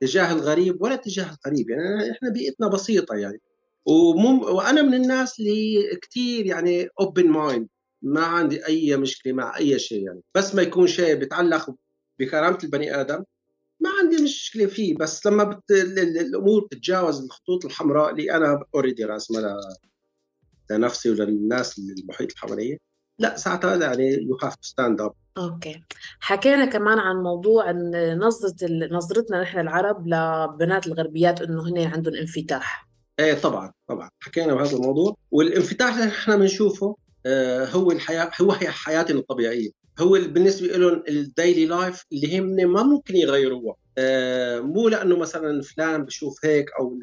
تجاه 0.01 0.33
الغريب 0.33 0.81
ولا 0.81 0.95
تجاه 0.95 1.31
القريب. 1.31 1.69
يعني 1.69 2.11
إحنا 2.11 2.29
بيئتنا 2.29 2.67
بسيطة 2.67 3.15
يعني. 3.15 3.41
ومم 3.85 4.41
وأنا 4.41 4.81
من 4.81 4.93
الناس 4.93 5.39
اللي 5.39 5.95
كثير 6.01 6.45
يعني 6.45 6.89
open 6.99 7.27
mind 7.29 7.67
ما 8.01 8.21
عندي 8.21 8.67
أي 8.67 8.97
مشكلة 8.97 9.33
مع 9.33 9.57
أي 9.57 9.79
شيء 9.79 10.05
يعني. 10.05 10.21
بس 10.35 10.55
ما 10.55 10.61
يكون 10.61 10.87
شيء 10.87 11.15
بيتعلق 11.15 11.75
بكرامة 12.19 12.57
البني 12.63 13.01
آدم 13.01 13.23
ما 13.79 13.89
عندي 13.89 14.23
مشكلة 14.23 14.65
فيه. 14.65 14.95
بس 14.95 15.25
لما 15.25 15.43
بت... 15.43 15.71
الأمور 15.71 16.67
تتجاوز 16.71 17.23
الخطوط 17.23 17.65
الحمراء 17.65 18.11
اللي 18.11 18.31
أنا 18.31 18.63
already 18.75 19.05
راسمها 19.05 19.57
لنفسي 20.71 21.09
وللناس 21.09 21.79
المحيط 21.79 22.29
اللي 22.29 22.39
حوالي 22.39 22.79
لا 23.19 23.37
ساعتها 23.37 23.75
يعني 23.75 24.13
you 24.13 24.37
have 24.43 24.55
to 24.55 24.63
stand 24.63 25.01
up 25.01 25.13
okay. 25.37 25.83
حكينا 26.19 26.65
كمان 26.65 26.99
عن 26.99 27.15
موضوع 27.15 27.69
إن 27.69 28.17
نظرة 28.19 28.55
نظرتنا 28.91 29.41
نحن 29.41 29.59
العرب 29.59 30.07
لبنات 30.07 30.87
الغربيات 30.87 31.41
إنه 31.41 31.67
هن 31.67 31.77
عندهم 31.77 32.15
انفتاح. 32.15 32.87
إيه 33.19 33.33
طبعا 33.33 33.71
طبعا. 33.87 34.09
حكينا 34.19 34.55
بهذا 34.55 34.77
الموضوع. 34.77 35.15
والانفتاح 35.31 35.93
اللي 35.93 36.05
نحن 36.05 36.39
بنشوفه 36.39 36.95
آه 37.25 37.65
هو 37.65 37.91
الحياة 37.91 38.31
هو 38.41 38.51
هي 38.51 38.67
حياتنا 38.67 39.19
الطبيعية. 39.19 39.69
هو 39.99 40.09
بالنسبة 40.09 40.67
لهم 40.67 41.03
ال 41.07 41.17
daily 41.17 41.65
life 41.65 42.03
اللي 42.13 42.39
هم 42.39 42.45
ما 42.73 42.83
ممكن 42.83 43.15
يغيروها 43.15 43.75
آه 43.97 44.59
مو 44.59 44.87
لأنه 44.89 45.17
مثلا 45.17 45.61
فلان 45.61 46.05
بشوف 46.05 46.45
هيك 46.45 46.65
أو 46.79 46.99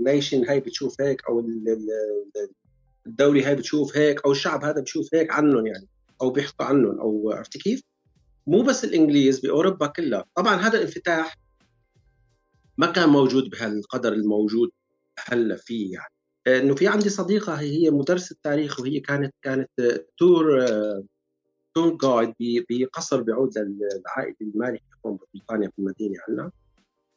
ال 0.00 0.06
nation 0.06 0.44
هاي 0.48 0.60
بتشوف 0.60 1.00
هيك 1.00 1.22
أو 1.28 1.40
الدولة 3.06 3.48
هاي 3.48 3.56
بتشوف 3.56 3.96
هيك 3.96 4.24
أو 4.24 4.32
الشعب 4.32 4.64
هذا 4.64 4.80
بشوف 4.80 5.14
هيك 5.14 5.30
عنهم 5.30 5.66
يعني 5.66 5.88
أو 6.22 6.30
بيحكوا 6.30 6.66
عنهم 6.66 7.00
أو 7.00 7.32
عرفتي 7.32 7.58
كيف؟ 7.58 7.82
مو 8.46 8.62
بس 8.62 8.84
الإنجليز 8.84 9.40
بأوروبا 9.40 9.86
كلها، 9.86 10.24
طبعا 10.36 10.56
هذا 10.56 10.78
الانفتاح 10.78 11.36
ما 12.78 12.86
كان 12.86 13.08
موجود 13.08 13.50
بهالقدر 13.50 14.12
الموجود 14.12 14.70
هلأ 15.18 15.56
فيه 15.56 15.92
يعني. 15.92 16.12
إنه 16.46 16.74
في 16.74 16.88
عندي 16.88 17.08
صديقة 17.08 17.54
هي 17.54 17.90
مدرسة 17.90 18.36
تاريخ 18.42 18.80
وهي 18.80 19.00
كانت 19.00 19.34
كانت 19.42 19.70
تور 20.18 20.66
تور 21.74 21.96
جايد 21.96 22.34
بقصر 22.70 23.22
بيعود 23.22 23.58
للعائله 23.58 24.36
المالكه 24.40 24.84
هون 25.06 25.16
ببريطانيا 25.16 25.68
في 25.68 25.78
المدينة 25.78 26.14
عندنا. 26.28 26.50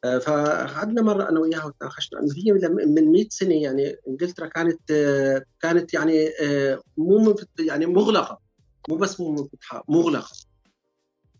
فقعدنا 0.04 1.02
مرة 1.02 1.28
أنا 1.28 1.40
وياها 1.40 1.64
وتناقشنا. 1.64 2.20
إنه 2.20 2.34
هي 2.36 2.68
من 2.68 3.12
100 3.12 3.26
سنة 3.30 3.54
يعني 3.54 3.96
إنجلترا 4.08 4.46
كانت 4.46 4.90
آه، 4.90 5.44
كانت 5.60 5.94
يعني 5.94 6.28
آه، 6.40 6.80
مو 6.96 7.36
يعني 7.58 7.86
مغلقة. 7.86 8.38
مو 8.88 8.96
بس 8.96 9.20
مو 9.20 9.32
منفتحه 9.32 9.84
مغلقة. 9.88 10.36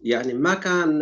يعني 0.01 0.35
ما 0.35 0.55
كان 0.55 1.01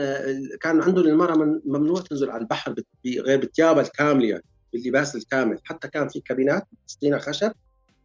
كان 0.61 0.83
عندهم 0.83 1.07
المرأة 1.07 1.61
ممنوع 1.64 2.00
تنزل 2.00 2.31
على 2.31 2.42
البحر 2.42 2.75
غير 3.07 3.40
بالثيابها 3.40 3.83
الكاملة 3.83 4.28
يعني 4.28 4.45
باللباس 4.73 5.16
الكامل. 5.16 5.59
حتى 5.64 5.88
كان 5.88 6.09
في 6.09 6.21
كابينات 6.21 6.66
سطينه 6.87 7.19
خشب 7.19 7.52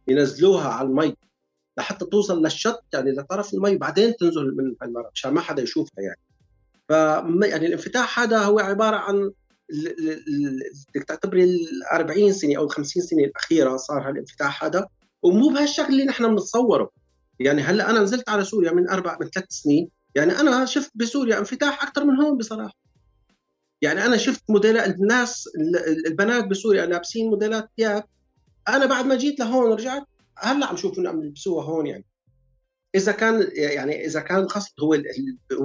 ينزلوها 0.08 0.68
على 0.68 0.88
المي. 0.88 1.16
لحتى 1.78 2.04
توصل 2.04 2.42
للشط 2.42 2.84
يعني 2.94 3.10
لطرف 3.10 3.54
المي 3.54 3.74
وبعدين 3.74 4.16
تنزل 4.16 4.56
من 4.56 4.74
المرأة 4.82 5.10
عشان 5.14 5.34
ما 5.34 5.40
حدا 5.40 5.62
يشوفها 5.62 6.04
يعني. 6.04 6.20
ف 6.88 6.92
يعني 7.46 7.66
الانفتاح 7.66 8.20
هذا 8.20 8.38
هو 8.38 8.58
عبارة 8.58 8.96
عن 8.96 9.32
بدك 10.94 11.04
تعتبري 11.08 11.44
ال 11.44 11.84
40 11.92 12.32
سنة 12.32 12.56
أو 12.56 12.64
ال 12.64 12.70
50 12.70 13.02
سنة 13.02 13.24
الأخيرة 13.24 13.76
صار 13.76 14.08
هالانفتاح 14.08 14.64
هذا 14.64 14.86
ومو 15.22 15.48
بهالشكل 15.48 15.92
اللي 15.92 16.04
نحن 16.04 16.28
بنتصوره. 16.28 16.90
يعني 17.40 17.62
هلأ 17.62 17.90
أنا 17.90 18.00
نزلت 18.00 18.28
على 18.28 18.44
سوريا 18.44 18.72
من 18.72 18.88
أربع 18.88 19.18
من 19.20 19.28
ثلاث 19.30 19.46
سنين 19.48 19.88
يعني 20.14 20.32
أنا 20.40 20.64
شفت 20.64 20.90
بسوريا 20.94 21.38
انفتاح 21.38 21.82
أكثر 21.82 22.04
من 22.04 22.16
هون 22.16 22.38
بصراحة. 22.38 22.74
يعني 23.82 24.06
أنا 24.06 24.16
شفت 24.16 24.42
موديلات 24.48 24.94
الناس 24.94 25.48
البنات 26.06 26.46
بسوريا 26.46 26.86
لابسين 26.86 27.30
موديلات 27.30 27.70
ثياب 27.76 28.04
أنا 28.68 28.86
بعد 28.86 29.06
ما 29.06 29.14
جيت 29.14 29.40
لهون 29.40 29.72
رجعت 29.72 30.02
هلأ 30.38 30.66
عم 30.66 30.76
شوف 30.76 30.98
إنه 30.98 31.10
عم 31.10 31.22
يلبسوها 31.22 31.64
هون 31.64 31.86
يعني. 31.86 32.04
إذا 32.98 33.12
كان 33.12 33.48
يعني 33.52 34.06
إذا 34.06 34.20
كان 34.20 34.38
القصد 34.38 34.72
هو 34.80 35.02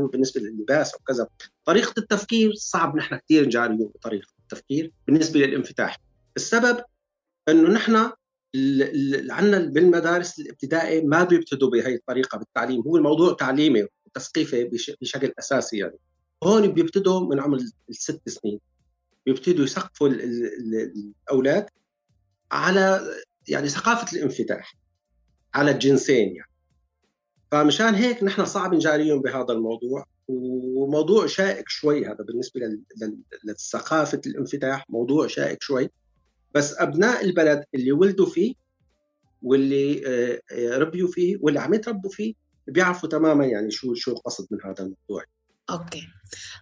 بالنسبة 0.07 0.41
لللباس 0.41 0.93
أو 0.93 0.99
كذا 0.99 1.27
طريقة 1.65 1.93
التفكير 1.97 2.53
صعب 2.53 2.95
نحن 2.95 3.15
كثير 3.15 3.45
نجاريه 3.45 3.87
بطريقة 3.95 4.27
التفكير 4.39 4.91
بالنسبة 5.07 5.39
للانفتاح. 5.39 5.97
السبب 6.37 6.83
إنه 7.49 7.69
نحن 7.69 7.95
عندنا 9.31 9.59
بالمدارس 9.59 10.39
الابتدائي 10.39 11.01
ما 11.01 11.23
بيبتدوا 11.23 11.69
بهي 11.69 11.95
الطريقة 11.95 12.37
بالتعليم. 12.37 12.81
هو 12.81 12.97
الموضوع 12.97 13.33
تعليمي 13.33 13.87
وتثقيفي 14.05 14.63
بشكل 15.01 15.33
أساسي 15.39 15.77
يعني. 15.77 15.97
هون 16.43 16.67
بيبتدوا 16.67 17.19
من 17.19 17.39
عمر 17.39 17.59
الست 17.89 18.29
سنين. 18.29 18.59
بيبتدوا 19.25 19.65
يثقفوا 19.65 20.09
الأولاد 20.09 21.65
على 22.51 23.01
يعني 23.47 23.69
ثقافة 23.69 24.17
الانفتاح 24.17 24.75
على 25.53 25.71
الجنسين 25.71 26.35
يعني. 26.35 26.52
فمشان 27.53 27.95
هيك 27.95 28.23
نحن 28.23 28.45
صعب 28.45 28.73
نجاريهم 28.73 29.21
بهذا 29.21 29.53
الموضوع 29.53 30.05
وموضوع 30.27 31.27
شائك 31.27 31.69
شوي 31.69 32.05
هذا 32.05 32.23
بالنسبة 32.23 32.61
لثقافة 33.43 34.21
الانفتاح 34.25 34.85
موضوع 34.89 35.27
شائك 35.27 35.63
شوي. 35.63 35.89
بس 36.55 36.75
أبناء 36.77 37.25
البلد 37.25 37.63
اللي 37.75 37.91
ولدوا 37.91 38.25
فيه 38.25 38.53
واللي 39.41 40.01
آه، 40.07 40.77
ربيوا 40.77 41.07
فيه 41.07 41.37
واللي 41.41 41.59
عم 41.59 41.73
يتربوا 41.73 42.09
فيه 42.09 42.33
بيعرفوا 42.67 43.09
تماما 43.09 43.45
يعني 43.45 43.71
شو 43.71 43.93
شو 43.93 44.11
القصد 44.11 44.47
من 44.51 44.57
هذا 44.65 44.79
الموضوع. 44.79 45.23
أوكي. 45.69 46.07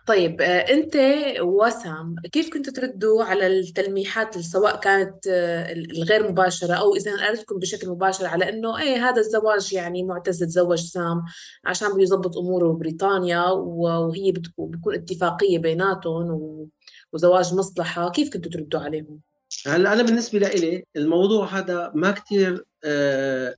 طيب 0.08 0.41
آه، 0.41 0.46
أنت 0.46 0.98
وسام 1.41 2.15
كيف 2.31 2.53
كنتوا 2.53 2.74
تردوا 2.74 3.24
على 3.24 3.48
التلميحات 3.48 4.38
سواء 4.38 4.79
كانت 4.79 5.27
آه، 5.27 5.74
الغير 5.74 6.31
مباشرة 6.31 6.74
أو 6.74 6.96
إذا 6.96 7.25
قالتكم 7.25 7.60
بشكل 7.60 7.89
مباشر 7.89 8.25
على 8.25 8.50
إنه 8.50 8.79
إيه 8.79 9.10
هذا 9.10 9.22
الزواج 9.22 9.74
يعني 9.74 10.03
معتز 10.03 10.43
تزوج 10.43 10.79
سام 10.79 11.24
عشان 11.65 11.88
بده 11.93 12.39
أموره 12.39 12.74
ببريطانيا 12.74 13.46
وهي 13.50 14.31
بتكون 14.31 14.72
اتفاقية 14.88 15.60
بيناتهم 15.60 16.70
وزواج 17.13 17.53
مصلحة 17.53 18.12
كيف 18.12 18.34
كنتوا 18.34 18.51
تردوا 18.51 18.79
عليهم؟ 18.79 19.20
هلأ 19.67 19.93
أنا 19.93 20.03
بالنسبة 20.03 20.39
لي 20.39 20.84
الموضوع 20.96 21.46
هذا 21.46 21.91
ما 21.96 22.12
كثير 22.12 22.65
آه 22.84 23.55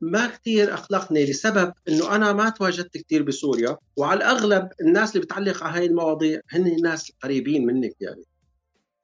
ما 0.00 0.26
كثير 0.26 0.74
اقلقني 0.74 1.24
لسبب 1.24 1.72
إنه 1.88 2.14
أنا 2.14 2.32
ما 2.32 2.48
تواجدت 2.50 2.96
كثير 2.96 3.22
بسوريا 3.22 3.76
وعلى 3.96 4.18
الأغلب 4.18 4.68
الناس 4.80 5.16
اللي 5.16 5.26
بتعلق 5.26 5.64
على 5.64 5.78
هاي 5.78 5.86
المواضيع 5.86 6.40
هن 6.50 6.66
الناس 6.66 7.12
قريبين 7.22 7.66
منك 7.66 7.94
يعني. 8.00 8.24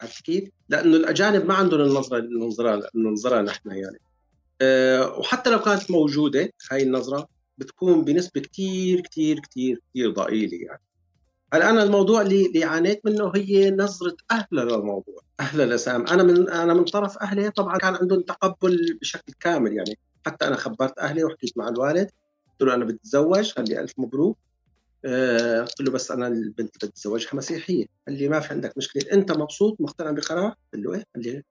عرفت 0.00 0.24
كيف؟ 0.24 0.48
لأنه 0.68 0.96
الأجانب 0.96 1.46
ما 1.46 1.54
عندهم 1.54 1.80
النظرة 1.80 2.18
اللي 2.18 2.40
ننظرها 2.40 2.80
ننظرها 2.94 3.42
نحن 3.42 3.70
يعني. 3.70 4.00
أه 4.60 5.18
وحتى 5.18 5.50
لو 5.50 5.58
كانت 5.58 5.90
موجودة 5.90 6.52
هاي 6.70 6.82
النظرة 6.82 7.28
بتكون 7.58 8.04
بنسبة 8.04 8.40
كثير 8.40 9.00
كثير 9.00 9.40
كثير 9.40 9.80
كثير 9.90 10.10
ضئيلة 10.10 10.58
يعني. 10.66 10.80
هلأ 11.52 11.70
أنا 11.70 11.82
الموضوع 11.82 12.20
اللي 12.20 12.46
اللي 12.46 12.64
عانيت 12.64 13.00
منه 13.06 13.32
هي 13.34 13.70
نظرة 13.70 14.16
أهلها 14.30 14.64
للموضوع 14.64 15.20
أهلها 15.40 15.66
لسام. 15.66 16.06
أنا 16.06 16.22
من 16.22 16.48
أنا 16.50 16.74
من 16.74 16.84
طرف 16.84 17.18
أهلي 17.18 17.50
طبعا 17.50 17.78
كان 17.78 17.94
عندهم 17.94 18.20
تقبل 18.20 18.98
بشكل 19.00 19.32
كامل 19.40 19.72
يعني. 19.72 19.98
حتى 20.26 20.46
أنا 20.46 20.56
خبرت 20.56 20.98
أهلي 20.98 21.24
وحكيت 21.24 21.58
مع 21.58 21.68
الوالد 21.68 22.10
قلت 22.50 22.68
له 22.68 22.74
أنا 22.74 22.84
بتزوج 22.84 23.52
قال 23.52 23.68
لي 23.68 23.80
ألف 23.80 23.92
مبروك. 23.98 24.38
آه، 25.04 25.60
قلت 25.60 25.80
له 25.80 25.90
بس 25.90 26.10
أنا 26.10 26.26
البنت 26.26 26.76
اللي 26.76 26.90
بتزوجها 26.92 27.30
مسيحية. 27.34 27.86
قال 28.08 28.18
لي 28.18 28.28
ما 28.28 28.40
في 28.40 28.54
عندك 28.54 28.78
مشكلة. 28.78 29.02
أنت 29.12 29.32
مبسوط؟ 29.32 29.80
مقتنع 29.80 30.10
بقرار؟ 30.10 30.54
قلت 30.74 30.84
له 30.84 30.94
إيه؟ 30.94 31.04
قال 31.14 31.24
لي 31.24 31.42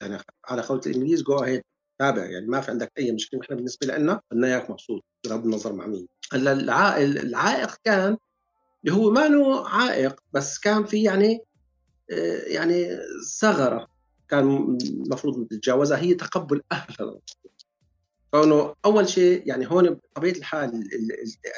يعني 0.00 0.18
على 0.44 0.62
قولة 0.62 0.80
الإنجليز 0.86 1.22
جو 1.22 1.38
اهيد 1.38 1.62
تابع 1.98 2.24
يعني 2.24 2.46
ما 2.46 2.60
في 2.60 2.70
عندك 2.70 2.92
أي 2.98 3.12
مشكلة 3.12 3.40
إحنا 3.40 3.56
بالنسبة 3.56 3.86
لنا 3.86 4.20
بدنا 4.30 4.46
إياك 4.46 4.70
مبسوط. 4.70 5.04
بغض 5.24 5.44
النظر 5.44 5.72
مع 5.72 5.86
مين. 5.86 6.08
هلا 6.32 6.52
العائق 7.02 7.76
كان 7.84 8.16
اللي 8.84 8.96
هو 8.96 9.10
ما 9.10 9.28
له 9.28 9.68
عائق 9.68 10.20
بس 10.32 10.58
كان 10.58 10.84
في 10.84 11.02
يعني 11.02 11.40
آه، 12.10 12.42
يعني 12.46 12.98
ثغرة. 13.40 13.88
كان 14.28 14.78
المفروض 14.82 15.38
نتجاوزها. 15.38 15.98
هي 15.98 16.14
تقبل 16.14 16.62
أهلها. 16.72 17.18
فانه 18.32 18.74
أول 18.84 19.08
شيء 19.08 19.42
يعني 19.46 19.70
هون 19.70 19.90
بطبيعة 19.90 20.32
الحال 20.32 20.88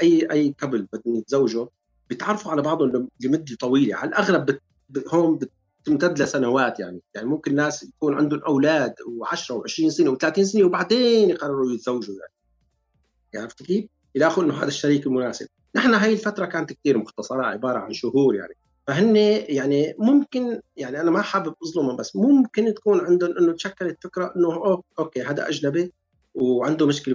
اي 0.03 0.31
أي 0.31 0.55
كابل 0.59 0.89
بدهم 0.93 1.17
يتزوجوا 1.17 1.67
بيتعرفوا 2.09 2.53
على 2.53 2.63
بعضهم 2.63 3.09
لمدة 3.21 3.57
طويلة. 3.61 3.97
على 3.97 4.09
الأغلب 4.09 4.47
بت 4.47 4.63
هون 5.09 5.39
تمتد 5.85 6.23
لسنوات 6.23 6.81
يعني. 6.81 7.01
يعني 7.15 7.29
ممكن 7.29 7.55
ناس 7.55 7.83
يكون 7.83 8.15
عندهم 8.15 8.41
أولاد 8.41 8.95
و10 8.95 9.53
و20 9.53 9.89
سنة 9.89 10.17
و30 10.17 10.43
سنة 10.43 10.65
وبعدين 10.65 11.31
يقرروا 11.31 11.73
يتزوجوا 11.73 12.15
يعني. 12.15 13.45
عرفت 13.45 13.63
كيف؟ 13.63 13.85
يلاقوا 14.15 14.45
إنه 14.45 14.55
هذا 14.55 14.69
الشريك 14.69 15.07
المناسب. 15.07 15.47
نحن 15.75 15.95
هاي 15.95 16.13
الفترة 16.13 16.47
كانت 16.47 16.73
كثير 16.73 16.99
مختصرة 16.99 17.43
عبارة 17.43 17.79
عن 17.79 17.93
شهور 17.93 18.35
يعني. 18.35 18.55
فهن 18.87 19.17
يعني 19.49 19.95
ممكن 19.99 20.61
يعني 20.77 21.01
أنا 21.01 21.11
ما 21.11 21.23
حابب 21.23 21.55
أظلمهم 21.63 21.97
بس 21.97 22.17
ممكن 22.17 22.75
تكون 22.75 23.01
عندهم 23.01 23.39
إنه 23.39 23.53
تشكلت 23.53 23.99
فكرة 24.03 24.33
إنه 24.37 24.83
أوكي 24.99 25.23
هذا 25.23 25.49
أجنبي 25.49 25.93
وعنده 26.35 26.87
مشكلة 26.87 27.15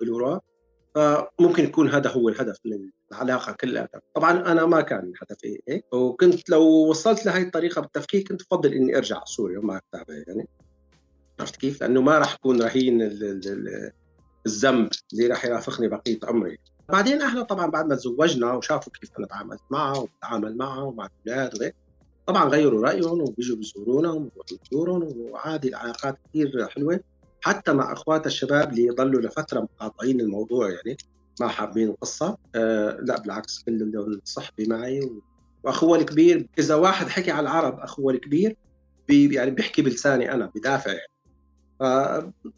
بالوراث 0.00 0.40
فممكن 0.94 1.64
يكون 1.64 1.88
هذا 1.88 2.10
هو 2.10 2.28
الهدف 2.28 2.58
من 2.64 2.90
العلاقة 3.12 3.52
كلها. 3.52 3.88
طبعا 4.14 4.52
أنا 4.52 4.66
ما 4.66 4.80
كان 4.80 5.12
هدفي 5.22 5.60
هيك 5.68 5.94
وكنت 5.94 6.50
لو 6.50 6.62
وصلت 6.62 7.26
لهي 7.26 7.42
الطريقة 7.42 7.80
بالتفكير 7.80 8.22
كنت 8.22 8.42
أفضل 8.42 8.72
إني 8.72 8.96
أرجع 8.96 9.24
سوريا 9.24 9.58
وما 9.58 9.80
أتابع 9.94 10.14
يعني. 10.26 10.48
عرفت 11.40 11.56
كيف؟ 11.56 11.80
لأنه 11.80 12.00
ما 12.00 12.18
راح 12.18 12.34
أكون 12.34 12.62
رهين 12.62 13.02
الذنب 14.46 14.88
اللي 15.12 15.26
راح 15.26 15.44
يرافقني 15.44 15.88
بقية 15.88 16.18
عمري. 16.24 16.58
بعدين 16.88 17.22
إحنا 17.22 17.42
طبعا 17.42 17.66
بعد 17.66 17.86
ما 17.86 17.94
تزوجنا 17.94 18.52
وشافوا 18.52 18.92
كيف 19.00 19.10
أنا 19.18 19.26
تعاملت 19.26 19.60
معه 19.70 20.00
وبتعامل 20.00 20.56
معه 20.56 20.84
ومع 20.84 21.08
الأولاد 21.26 21.58
وهيك 21.58 21.74
طبعا 22.26 22.48
غيروا 22.48 22.82
رأيهم 22.82 23.20
وبيجوا 23.20 23.56
بيزورونا 23.56 24.10
ونروح 24.10 24.46
نزورهم 24.66 25.08
وعادي 25.16 25.68
العلاقات 25.68 26.18
كثير 26.28 26.68
حلوة. 26.68 27.00
حتى 27.40 27.72
مع 27.72 27.92
أخوات 27.92 28.26
الشباب 28.26 28.72
اللي 28.72 28.88
ضلوا 28.88 29.20
لفترة 29.20 29.60
مقاطعين 29.60 30.20
الموضوع 30.20 30.70
يعني 30.70 30.96
ما 31.40 31.48
حابين 31.48 31.88
القصة. 31.88 32.36
آه 32.54 32.98
لا 33.02 33.20
بالعكس 33.20 33.62
كلهم 33.62 34.20
صحبي 34.24 34.66
معي 34.66 35.10
وأخوه 35.64 35.98
الكبير 35.98 36.46
إذا 36.58 36.74
واحد 36.74 37.08
حكي 37.08 37.30
على 37.30 37.42
العرب 37.42 37.78
أخوه 37.78 38.12
الكبير 38.12 38.56
بي 39.08 39.34
يعني 39.34 39.50
بيحكي 39.50 39.82
بلساني 39.82 40.32
أنا 40.32 40.50
بدافع 40.54 40.90
يعني. 40.90 41.10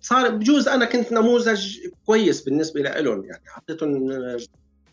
فصار 0.00 0.30
بجوز 0.30 0.68
أنا 0.68 0.84
كنت 0.84 1.12
نموذج 1.12 1.78
كويس 2.06 2.42
بالنسبة 2.42 2.80
لهم 2.80 3.24
يعني. 3.24 3.42
حطيتهم 3.46 4.10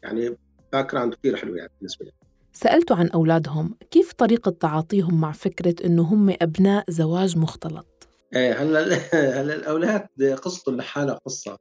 يعني 0.04 0.38
background 0.74 1.14
كثير 1.14 1.36
حلو 1.36 1.56
يعني 1.56 1.72
بالنسبة 1.80 2.06
لي. 2.06 2.12
سألته 2.54 2.96
عن 2.96 3.08
أولادهم 3.08 3.76
كيف 3.92 4.14
طريقة 4.14 4.52
تعاطيهم 4.52 5.22
مع 5.22 5.32
فكرة 5.32 5.76
أنه 5.86 6.04
هم 6.04 6.36
أبناء 6.42 6.84
زواج 6.90 7.38
مختلط؟ 7.38 7.99
إيه 8.36 8.62
هلا 8.64 8.96
هلا 9.42 9.54
الأولاد 9.56 10.08
قصتهم 10.44 10.78
لحالها 10.78 11.14
قصة. 11.26 11.58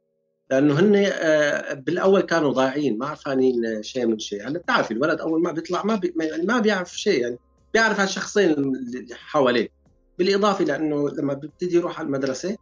لأنه 0.51 0.79
هن 0.79 0.95
آه، 1.13 1.73
بالأول 1.73 2.21
كانوا 2.21 2.51
ضايعين 2.53 2.97
ما 2.97 3.07
عرفانين 3.07 3.83
شيء 3.83 4.05
من 4.05 4.19
شيء. 4.19 4.47
هلا 4.47 4.59
بتعرفي 4.59 4.91
الولد 4.91 5.21
أول 5.21 5.41
ما 5.41 5.51
بيطلع 5.51 5.83
ما 5.83 5.95
بي 5.95 6.13
يعني 6.19 6.45
ما 6.45 6.59
بيعرف 6.59 6.97
شيء 6.97 7.21
يعني 7.21 7.37
بيعرف 7.73 7.99
هالشخصين 7.99 8.51
اللي 8.51 9.15
حواليه. 9.15 9.69
بالإضافة 10.17 10.65
لأنه 10.65 11.09
لما 11.09 11.33
بيبتدي 11.33 11.75
يروح 11.75 11.99
على 11.99 12.05
المدرسة 12.05 12.57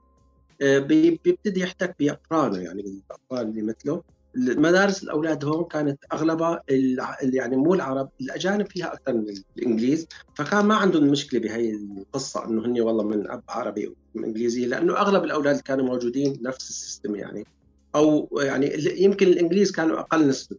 آه، 0.61 0.79
بيبتدي 0.79 1.59
يحتك 1.61 1.95
بأقرانه 1.99 2.57
يعني 2.57 2.81
الاطفال 2.81 3.41
اللي 3.49 3.61
مثله. 3.61 4.03
المدارس 4.37 5.03
الأولاد 5.03 5.45
هون 5.45 5.63
كانت 5.63 6.03
أغلبها 6.13 6.61
يعني 7.21 7.55
مو 7.55 7.73
العرب 7.73 8.09
الأجانب 8.21 8.67
فيها 8.71 8.93
أكثر 8.93 9.13
من 9.13 9.25
الإنجليز 9.57 10.07
فكان 10.35 10.65
ما 10.65 10.75
عندهم 10.75 11.03
مشكلة 11.03 11.39
بهي 11.39 11.71
القصة 11.71 12.45
إنه 12.45 12.65
هن 12.65 12.81
والله 12.81 13.03
من 13.03 13.31
أب 13.31 13.43
عربي 13.49 13.95
وانجليزي 14.15 14.65
لأنه 14.65 14.97
أغلب 14.97 15.23
الأولاد 15.23 15.61
كانوا 15.61 15.85
موجودين 15.85 16.39
نفس 16.41 16.69
ال 16.69 16.76
system 16.76 17.15
يعني. 17.15 17.45
أو 17.95 18.29
يعني 18.41 18.73
يمكن 18.97 19.27
الإنجليز 19.27 19.71
كانوا 19.71 19.99
أقل 19.99 20.27
نسبة 20.27 20.57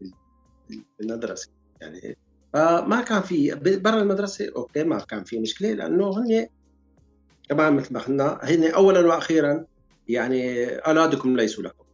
بالمدرسة 0.99 1.49
يعني. 1.81 2.17
فما 2.53 3.01
كان 3.01 3.23
في 3.23 3.55
برا 3.55 4.03
المدرسة 4.03 4.53
أوكي 4.57 4.85
ما 4.85 4.99
كان 4.99 5.25
في 5.25 5.39
مشكلة 5.39 5.73
لأنه 5.73 6.19
هن 6.19 6.47
كمان 7.49 7.73
مثل 7.73 7.95
ما 7.95 8.01
قلنا 8.01 8.39
هن 8.43 8.65
اولا 8.65 9.07
وأخيرا 9.07 9.65
يعني 10.09 10.67
أولادكم 10.69 11.37
ليسوا 11.37 11.65
لكم. 11.65 11.88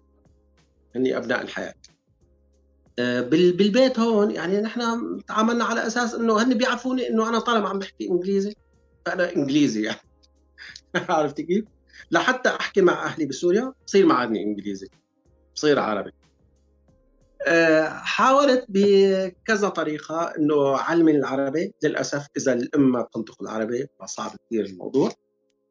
هني 0.96 1.16
ابناء 1.16 1.42
الحياة. 1.42 1.74
آه، 2.98 3.20
بالبيت 3.20 3.98
هون 3.98 4.30
يعني 4.30 4.60
نحن 4.60 4.80
تعاملنا 5.28 5.64
على 5.64 5.86
أساس 5.86 6.14
إنه 6.14 6.42
هن 6.42 6.54
بيعرفوني 6.54 7.08
إنه 7.08 7.28
أنا 7.28 7.38
طالما 7.38 7.68
عم 7.68 7.78
بحكي 7.78 8.08
إنجليزي. 8.10 8.54
فانا 9.06 9.36
إنجليزي 9.36 9.82
يعني. 9.82 10.00
عرفتي 11.08 11.42
كيف؟ 11.42 11.64
لحتى 12.10 12.48
أحكي 12.48 12.80
مع 12.80 13.04
أهلي 13.06 13.26
بسوريا 13.26 13.72
بصير 13.86 14.06
معادني 14.06 14.42
إنجليزي. 14.42 14.88
بصير 15.54 15.78
عربي. 15.78 16.10
آه، 17.46 17.88
حاولت 17.88 18.64
بكذا 18.68 19.68
طريقة 19.68 20.32
إنه 20.38 20.76
علمي 20.76 21.12
العربي. 21.12 21.72
للأسف 21.82 22.26
إذا 22.36 22.52
الأم 22.52 22.92
ما 22.92 23.02
بتنطق 23.02 23.42
العربي 23.42 23.86
فصعب 24.00 24.30
كثير 24.46 24.64
الموضوع. 24.64 25.12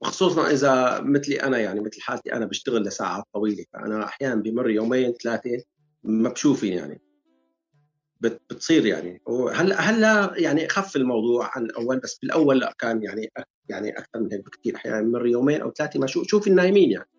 وخصوصا 0.04 0.52
إذا 0.52 1.02
مثلي 1.02 1.44
أنا 1.44 1.58
يعني 1.58 1.80
مثل 1.80 2.02
حالتي 2.02 2.34
أنا 2.34 2.46
بشتغل 2.46 2.84
لساعات 2.84 3.24
طويلة 3.34 3.66
فأنا 3.74 4.06
أحيانا 4.06 4.36
بمر 4.36 4.70
يومين 4.70 5.14
ثلاثة 5.14 5.64
ما 6.04 6.30
بشوفي 6.30 6.68
يعني 6.68 7.02
بتصير 8.22 8.86
يعني. 8.86 9.22
وهلأ 9.26 9.82
هلأ 9.82 10.34
يعني 10.38 10.70
خف 10.70 10.96
الموضوع 10.96 11.50
عن 11.56 11.72
اول 11.72 12.00
بس 12.00 12.18
بالأول 12.18 12.60
لأ 12.60 12.74
كان 12.80 13.04
يعني 13.04 13.32
يعني 13.70 13.90
أكثر 13.90 14.20
من 14.20 14.32
هيك 14.32 14.46
بكثير 14.46 14.76
أحيانا 14.76 15.02
مر 15.02 15.28
يومين 15.28 15.62
أو 15.62 15.72
ثلاثة 15.72 16.00
ما 16.00 16.08
شوف 16.08 16.28
شوف 16.28 16.48
النايمين 16.48 16.92
يعني. 16.92 17.10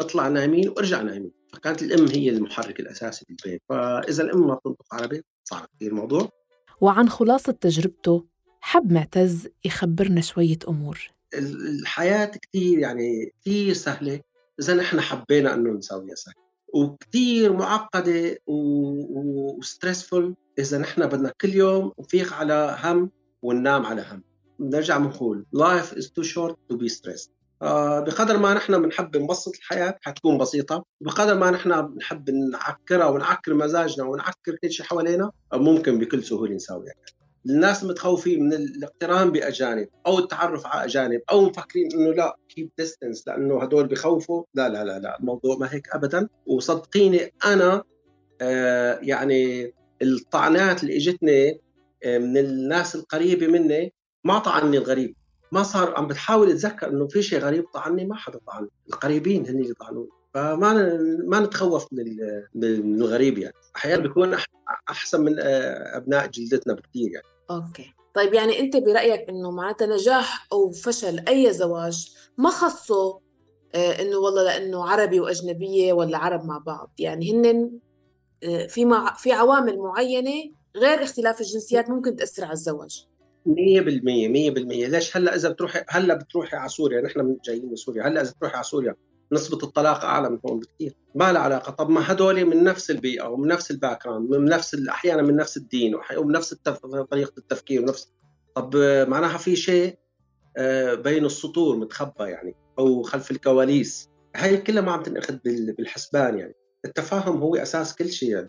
اطلع 0.00 0.28
نايمين 0.28 0.68
وأرجع 0.68 1.02
نايمين. 1.02 1.32
فكانت 1.52 1.82
الأم 1.82 2.06
هي 2.06 2.30
المحرك 2.30 2.80
الأساسي 2.80 3.26
بالبيت. 3.28 3.62
فإذا 3.68 4.24
الأم 4.24 4.46
ما 4.46 4.54
بتنطق 4.54 4.94
عربي 4.94 5.22
صعب 5.44 5.68
كثير 5.76 5.90
الموضوع. 5.90 6.28
وعن 6.80 7.08
خلاصة 7.08 7.52
تجربته 7.52 8.26
حب 8.60 8.92
معتز 8.92 9.48
يخبرنا 9.64 10.20
شوية 10.20 10.58
أمور. 10.68 11.10
الحياة 11.34 12.26
كثير 12.26 12.78
يعني 12.78 13.32
كثير 13.40 13.74
سهلة 13.74 14.20
إذا 14.60 14.74
نحن 14.74 15.00
حبينا 15.00 15.54
إنه 15.54 15.70
نسويها 15.70 16.14
سهلة. 16.14 16.36
وكثير 16.74 17.52
معقدة 17.52 18.38
وستريسفول 18.46 20.34
إذا 20.58 20.78
نحن 20.78 21.06
بدنا 21.06 21.32
كل 21.40 21.54
يوم 21.54 21.92
نفيق 22.00 22.32
على 22.32 22.76
هم 22.82 23.10
وننام 23.42 23.86
على 23.86 24.02
هم. 24.02 24.22
بنرجع 24.58 24.98
بنقول 24.98 25.46
is 25.96 26.04
too 26.04 26.24
short 26.24 26.54
to 26.72 26.76
be 26.76 26.88
stressed. 26.88 27.30
آه 27.62 28.00
بقدر 28.00 28.38
ما 28.38 28.54
نحن 28.54 28.82
بنحب 28.82 29.16
نبسط 29.16 29.56
الحياة 29.56 29.98
حتكون 30.02 30.38
بسيطة 30.38 30.84
وبقدر 31.00 31.38
ما 31.38 31.50
نحن 31.50 31.82
بنحب 31.82 32.30
نعكرها 32.30 33.06
ونعكر 33.06 33.54
مزاجنا 33.54 34.06
ونعكر 34.06 34.56
كل 34.62 34.70
شيء 34.70 34.86
حوالينا 34.86 35.30
ممكن 35.54 35.98
بكل 35.98 36.24
سهولة 36.24 36.54
نسويها. 36.54 36.86
يعني. 36.86 37.19
الناس 37.46 37.84
متخوفين 37.84 38.42
من 38.42 38.52
الاقتران 38.52 39.32
بأجانب 39.32 39.88
أو 40.06 40.18
التعرف 40.18 40.66
على 40.66 40.84
أجانب 40.84 41.20
أو 41.30 41.44
مفكرين 41.44 41.88
إنه 41.94 42.12
لا 42.12 42.36
keep 42.48 42.70
distance 42.78 43.28
لأنه 43.28 43.62
هدول 43.62 43.86
بخوفوا. 43.86 44.44
لا 44.54 44.68
لا 44.68 44.84
لا 44.84 44.98
لا 44.98 45.18
الموضوع 45.18 45.56
ما 45.56 45.74
هيك 45.74 45.88
ابدا. 45.94 46.28
وصدقيني 46.46 47.32
أنا 47.44 47.82
آه 48.40 48.98
يعني 49.02 49.72
الطعنات 50.02 50.82
اللي 50.82 50.96
إجتني 50.96 51.60
آه 52.04 52.18
من 52.18 52.36
الناس 52.36 52.94
القريبة 52.94 53.46
مني 53.46 53.92
ما 54.24 54.38
طعني 54.38 54.78
الغريب. 54.78 55.14
ما 55.52 55.62
صار 55.62 55.94
عم 55.96 56.06
بتحاول 56.06 56.50
أتذكر 56.50 56.88
إنه 56.88 57.06
في 57.08 57.22
شيء 57.22 57.38
غريب 57.38 57.64
طعني 57.74 58.04
ما 58.04 58.14
حدا 58.14 58.38
طعني 58.46 58.68
القريبين 58.88 59.46
هن 59.46 59.58
اللي 59.58 59.74
طعنوني. 59.74 60.10
فما 60.34 60.98
ما 61.24 61.40
نتخوف 61.40 61.86
من 61.92 62.04
من 62.54 63.02
الغريب 63.02 63.38
يعني. 63.38 63.54
أحيانا 63.76 64.02
بيكون 64.02 64.36
أحسن 64.88 65.20
من 65.20 65.38
آه، 65.38 65.96
أبناء 65.96 66.26
جلدتنا 66.26 66.74
بكثير 66.74 67.10
يعني. 67.10 67.26
أوكي. 67.50 67.94
طيب 68.14 68.34
يعني 68.34 68.60
أنت 68.60 68.76
برأيك 68.76 69.28
إنه 69.28 69.50
معناتها 69.50 69.86
نجاح 69.86 70.46
أو 70.52 70.70
فشل 70.70 71.24
أي 71.28 71.52
زواج 71.52 72.14
ما 72.38 72.50
خصه 72.50 73.20
آه، 73.74 74.02
إنه 74.02 74.16
والله 74.16 74.42
لأنه 74.42 74.90
عربي 74.90 75.20
وأجنبية 75.20 75.92
ولا 75.92 76.18
عرب 76.18 76.44
مع 76.44 76.58
بعض؟ 76.58 76.92
يعني 76.98 77.32
هن 77.32 77.70
آه، 78.44 78.66
في 78.66 78.84
مع 78.84 79.14
في 79.14 79.32
عوامل 79.32 79.78
معينة 79.78 80.52
غير 80.76 81.02
اختلاف 81.02 81.40
الجنسيات 81.40 81.90
ممكن 81.90 82.16
تأثر 82.16 82.44
على 82.44 82.52
الزواج؟ 82.52 83.06
100% 83.46 83.52
100% 84.28 84.88
ليش 84.88 85.16
هلأ 85.16 85.34
إذا 85.34 85.48
بتروحي 85.48 85.84
هلأ 85.88 86.14
بتروحي 86.14 86.56
على 86.56 86.68
سوريا؟ 86.68 87.00
نحن 87.00 87.36
جايين 87.44 87.68
من 87.68 87.76
سوريا. 87.76 88.08
هلأ 88.08 88.20
إذا 88.20 88.30
بتروحي 88.30 88.54
على 88.54 88.64
سوريا 88.64 88.94
نسبة 89.32 89.58
الطلاق 89.62 90.04
أعلى 90.04 90.30
من 90.30 90.38
هون 90.46 90.60
بكثير. 90.60 90.94
ما 91.14 91.32
لها 91.32 91.42
علاقة. 91.42 91.72
طب 91.72 91.90
ما 91.90 92.12
هدول 92.12 92.44
من 92.44 92.64
نفس 92.64 92.90
البيئة 92.90 93.28
ومن 93.28 93.48
نفس 93.48 93.70
الباك 93.70 94.06
من 94.06 94.44
نفس 94.44 94.74
أحيانا 94.88 95.22
من 95.22 95.36
نفس 95.36 95.56
الدين 95.56 95.94
ومن 96.16 96.32
نفس 96.32 96.52
التف... 96.52 96.86
طريقة 96.86 97.32
التفكير 97.38 97.82
ونفس. 97.82 98.12
طب 98.54 98.76
معناها 99.08 99.38
في 99.38 99.56
شيء 99.56 99.98
آه، 100.56 100.94
بين 100.94 101.24
السطور 101.24 101.76
متخبى 101.76 102.24
يعني 102.24 102.56
أو 102.78 103.02
خلف 103.02 103.30
الكواليس. 103.30 104.08
هاي 104.36 104.56
كلها 104.56 104.82
ما 104.82 104.92
عم 104.92 105.02
تنأخذ 105.02 105.38
بالحسبان 105.44 106.38
يعني. 106.38 106.54
التفاهم 106.84 107.36
هو 107.36 107.56
أساس 107.56 107.96
كل 107.96 108.08
شيء 108.08 108.30
يعني. 108.30 108.48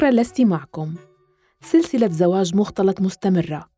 شكرا 0.00 0.10
لاستماعكم 0.10 0.94
سلسلة 1.60 2.08
زواج 2.08 2.56
مختلط 2.56 3.00
مستمرة. 3.00 3.68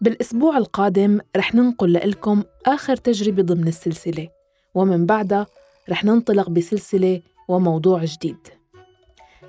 بالأسبوع 0.00 0.56
القادم 0.56 1.20
رح 1.36 1.54
ننقل 1.54 1.92
لكم 1.92 2.42
آخر 2.66 2.96
تجربة 2.96 3.42
ضمن 3.42 3.68
السلسلة 3.68 4.28
ومن 4.74 5.06
بعدها 5.06 5.46
رح 5.90 6.04
ننطلق 6.04 6.50
بسلسلة 6.50 7.22
وموضوع 7.48 8.04
جديد. 8.04 8.36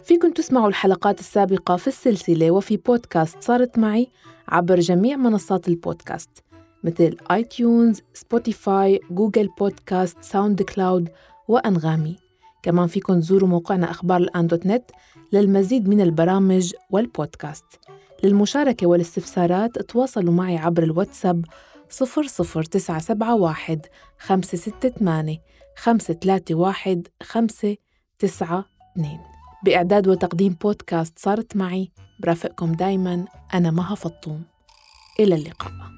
فيكن 0.04 0.34
تسمعوا 0.34 0.68
الحلقات 0.68 1.20
السابقة 1.20 1.76
في 1.76 1.88
السلسلة 1.88 2.52
وفي 2.52 2.78
بودكاست 2.78 3.44
صارت 3.44 3.78
معي 3.78 4.08
عبر 4.48 4.80
جميع 4.80 5.18
منصات 5.18 5.68
البودكاست 5.68 6.30
مثل 6.84 7.18
iTunes، 7.32 8.02
Spotify، 8.14 9.00
Google 9.12 9.50
Podcast، 9.60 10.18
SoundCloud 10.22 11.10
وأنغامي. 11.48 12.25
كمان 12.66 12.88
فيكن 12.88 13.20
تزوروا 13.20 13.50
موقعنا 13.50 13.92
أخبار 13.92 14.18
الآن 14.18 14.48
dot 14.48 14.66
net 14.66 14.92
للمزيد 15.34 15.88
من 15.90 16.02
البرامج 16.02 16.74
والبودكاست. 16.90 17.66
للمشاركة 18.24 18.88
والاستفسارات 18.88 19.80
تواصلوا 19.80 20.34
معي 20.34 20.58
عبر 20.58 20.84
الواتساب 20.84 21.46
00971 21.90 23.82
568 24.20 25.38
531 25.76 27.04
592 27.24 29.20
بإعداد 29.66 30.08
وتقديم 30.08 30.54
بودكاست 30.62 31.20
صارت 31.20 31.56
معي 31.56 31.92
برافقكم 32.20 32.72
دايما 32.72 33.26
أنا 33.54 33.72
مها 33.72 33.96
فطوم. 33.96 34.44
إلى 35.20 35.36
اللقاء. 35.36 35.95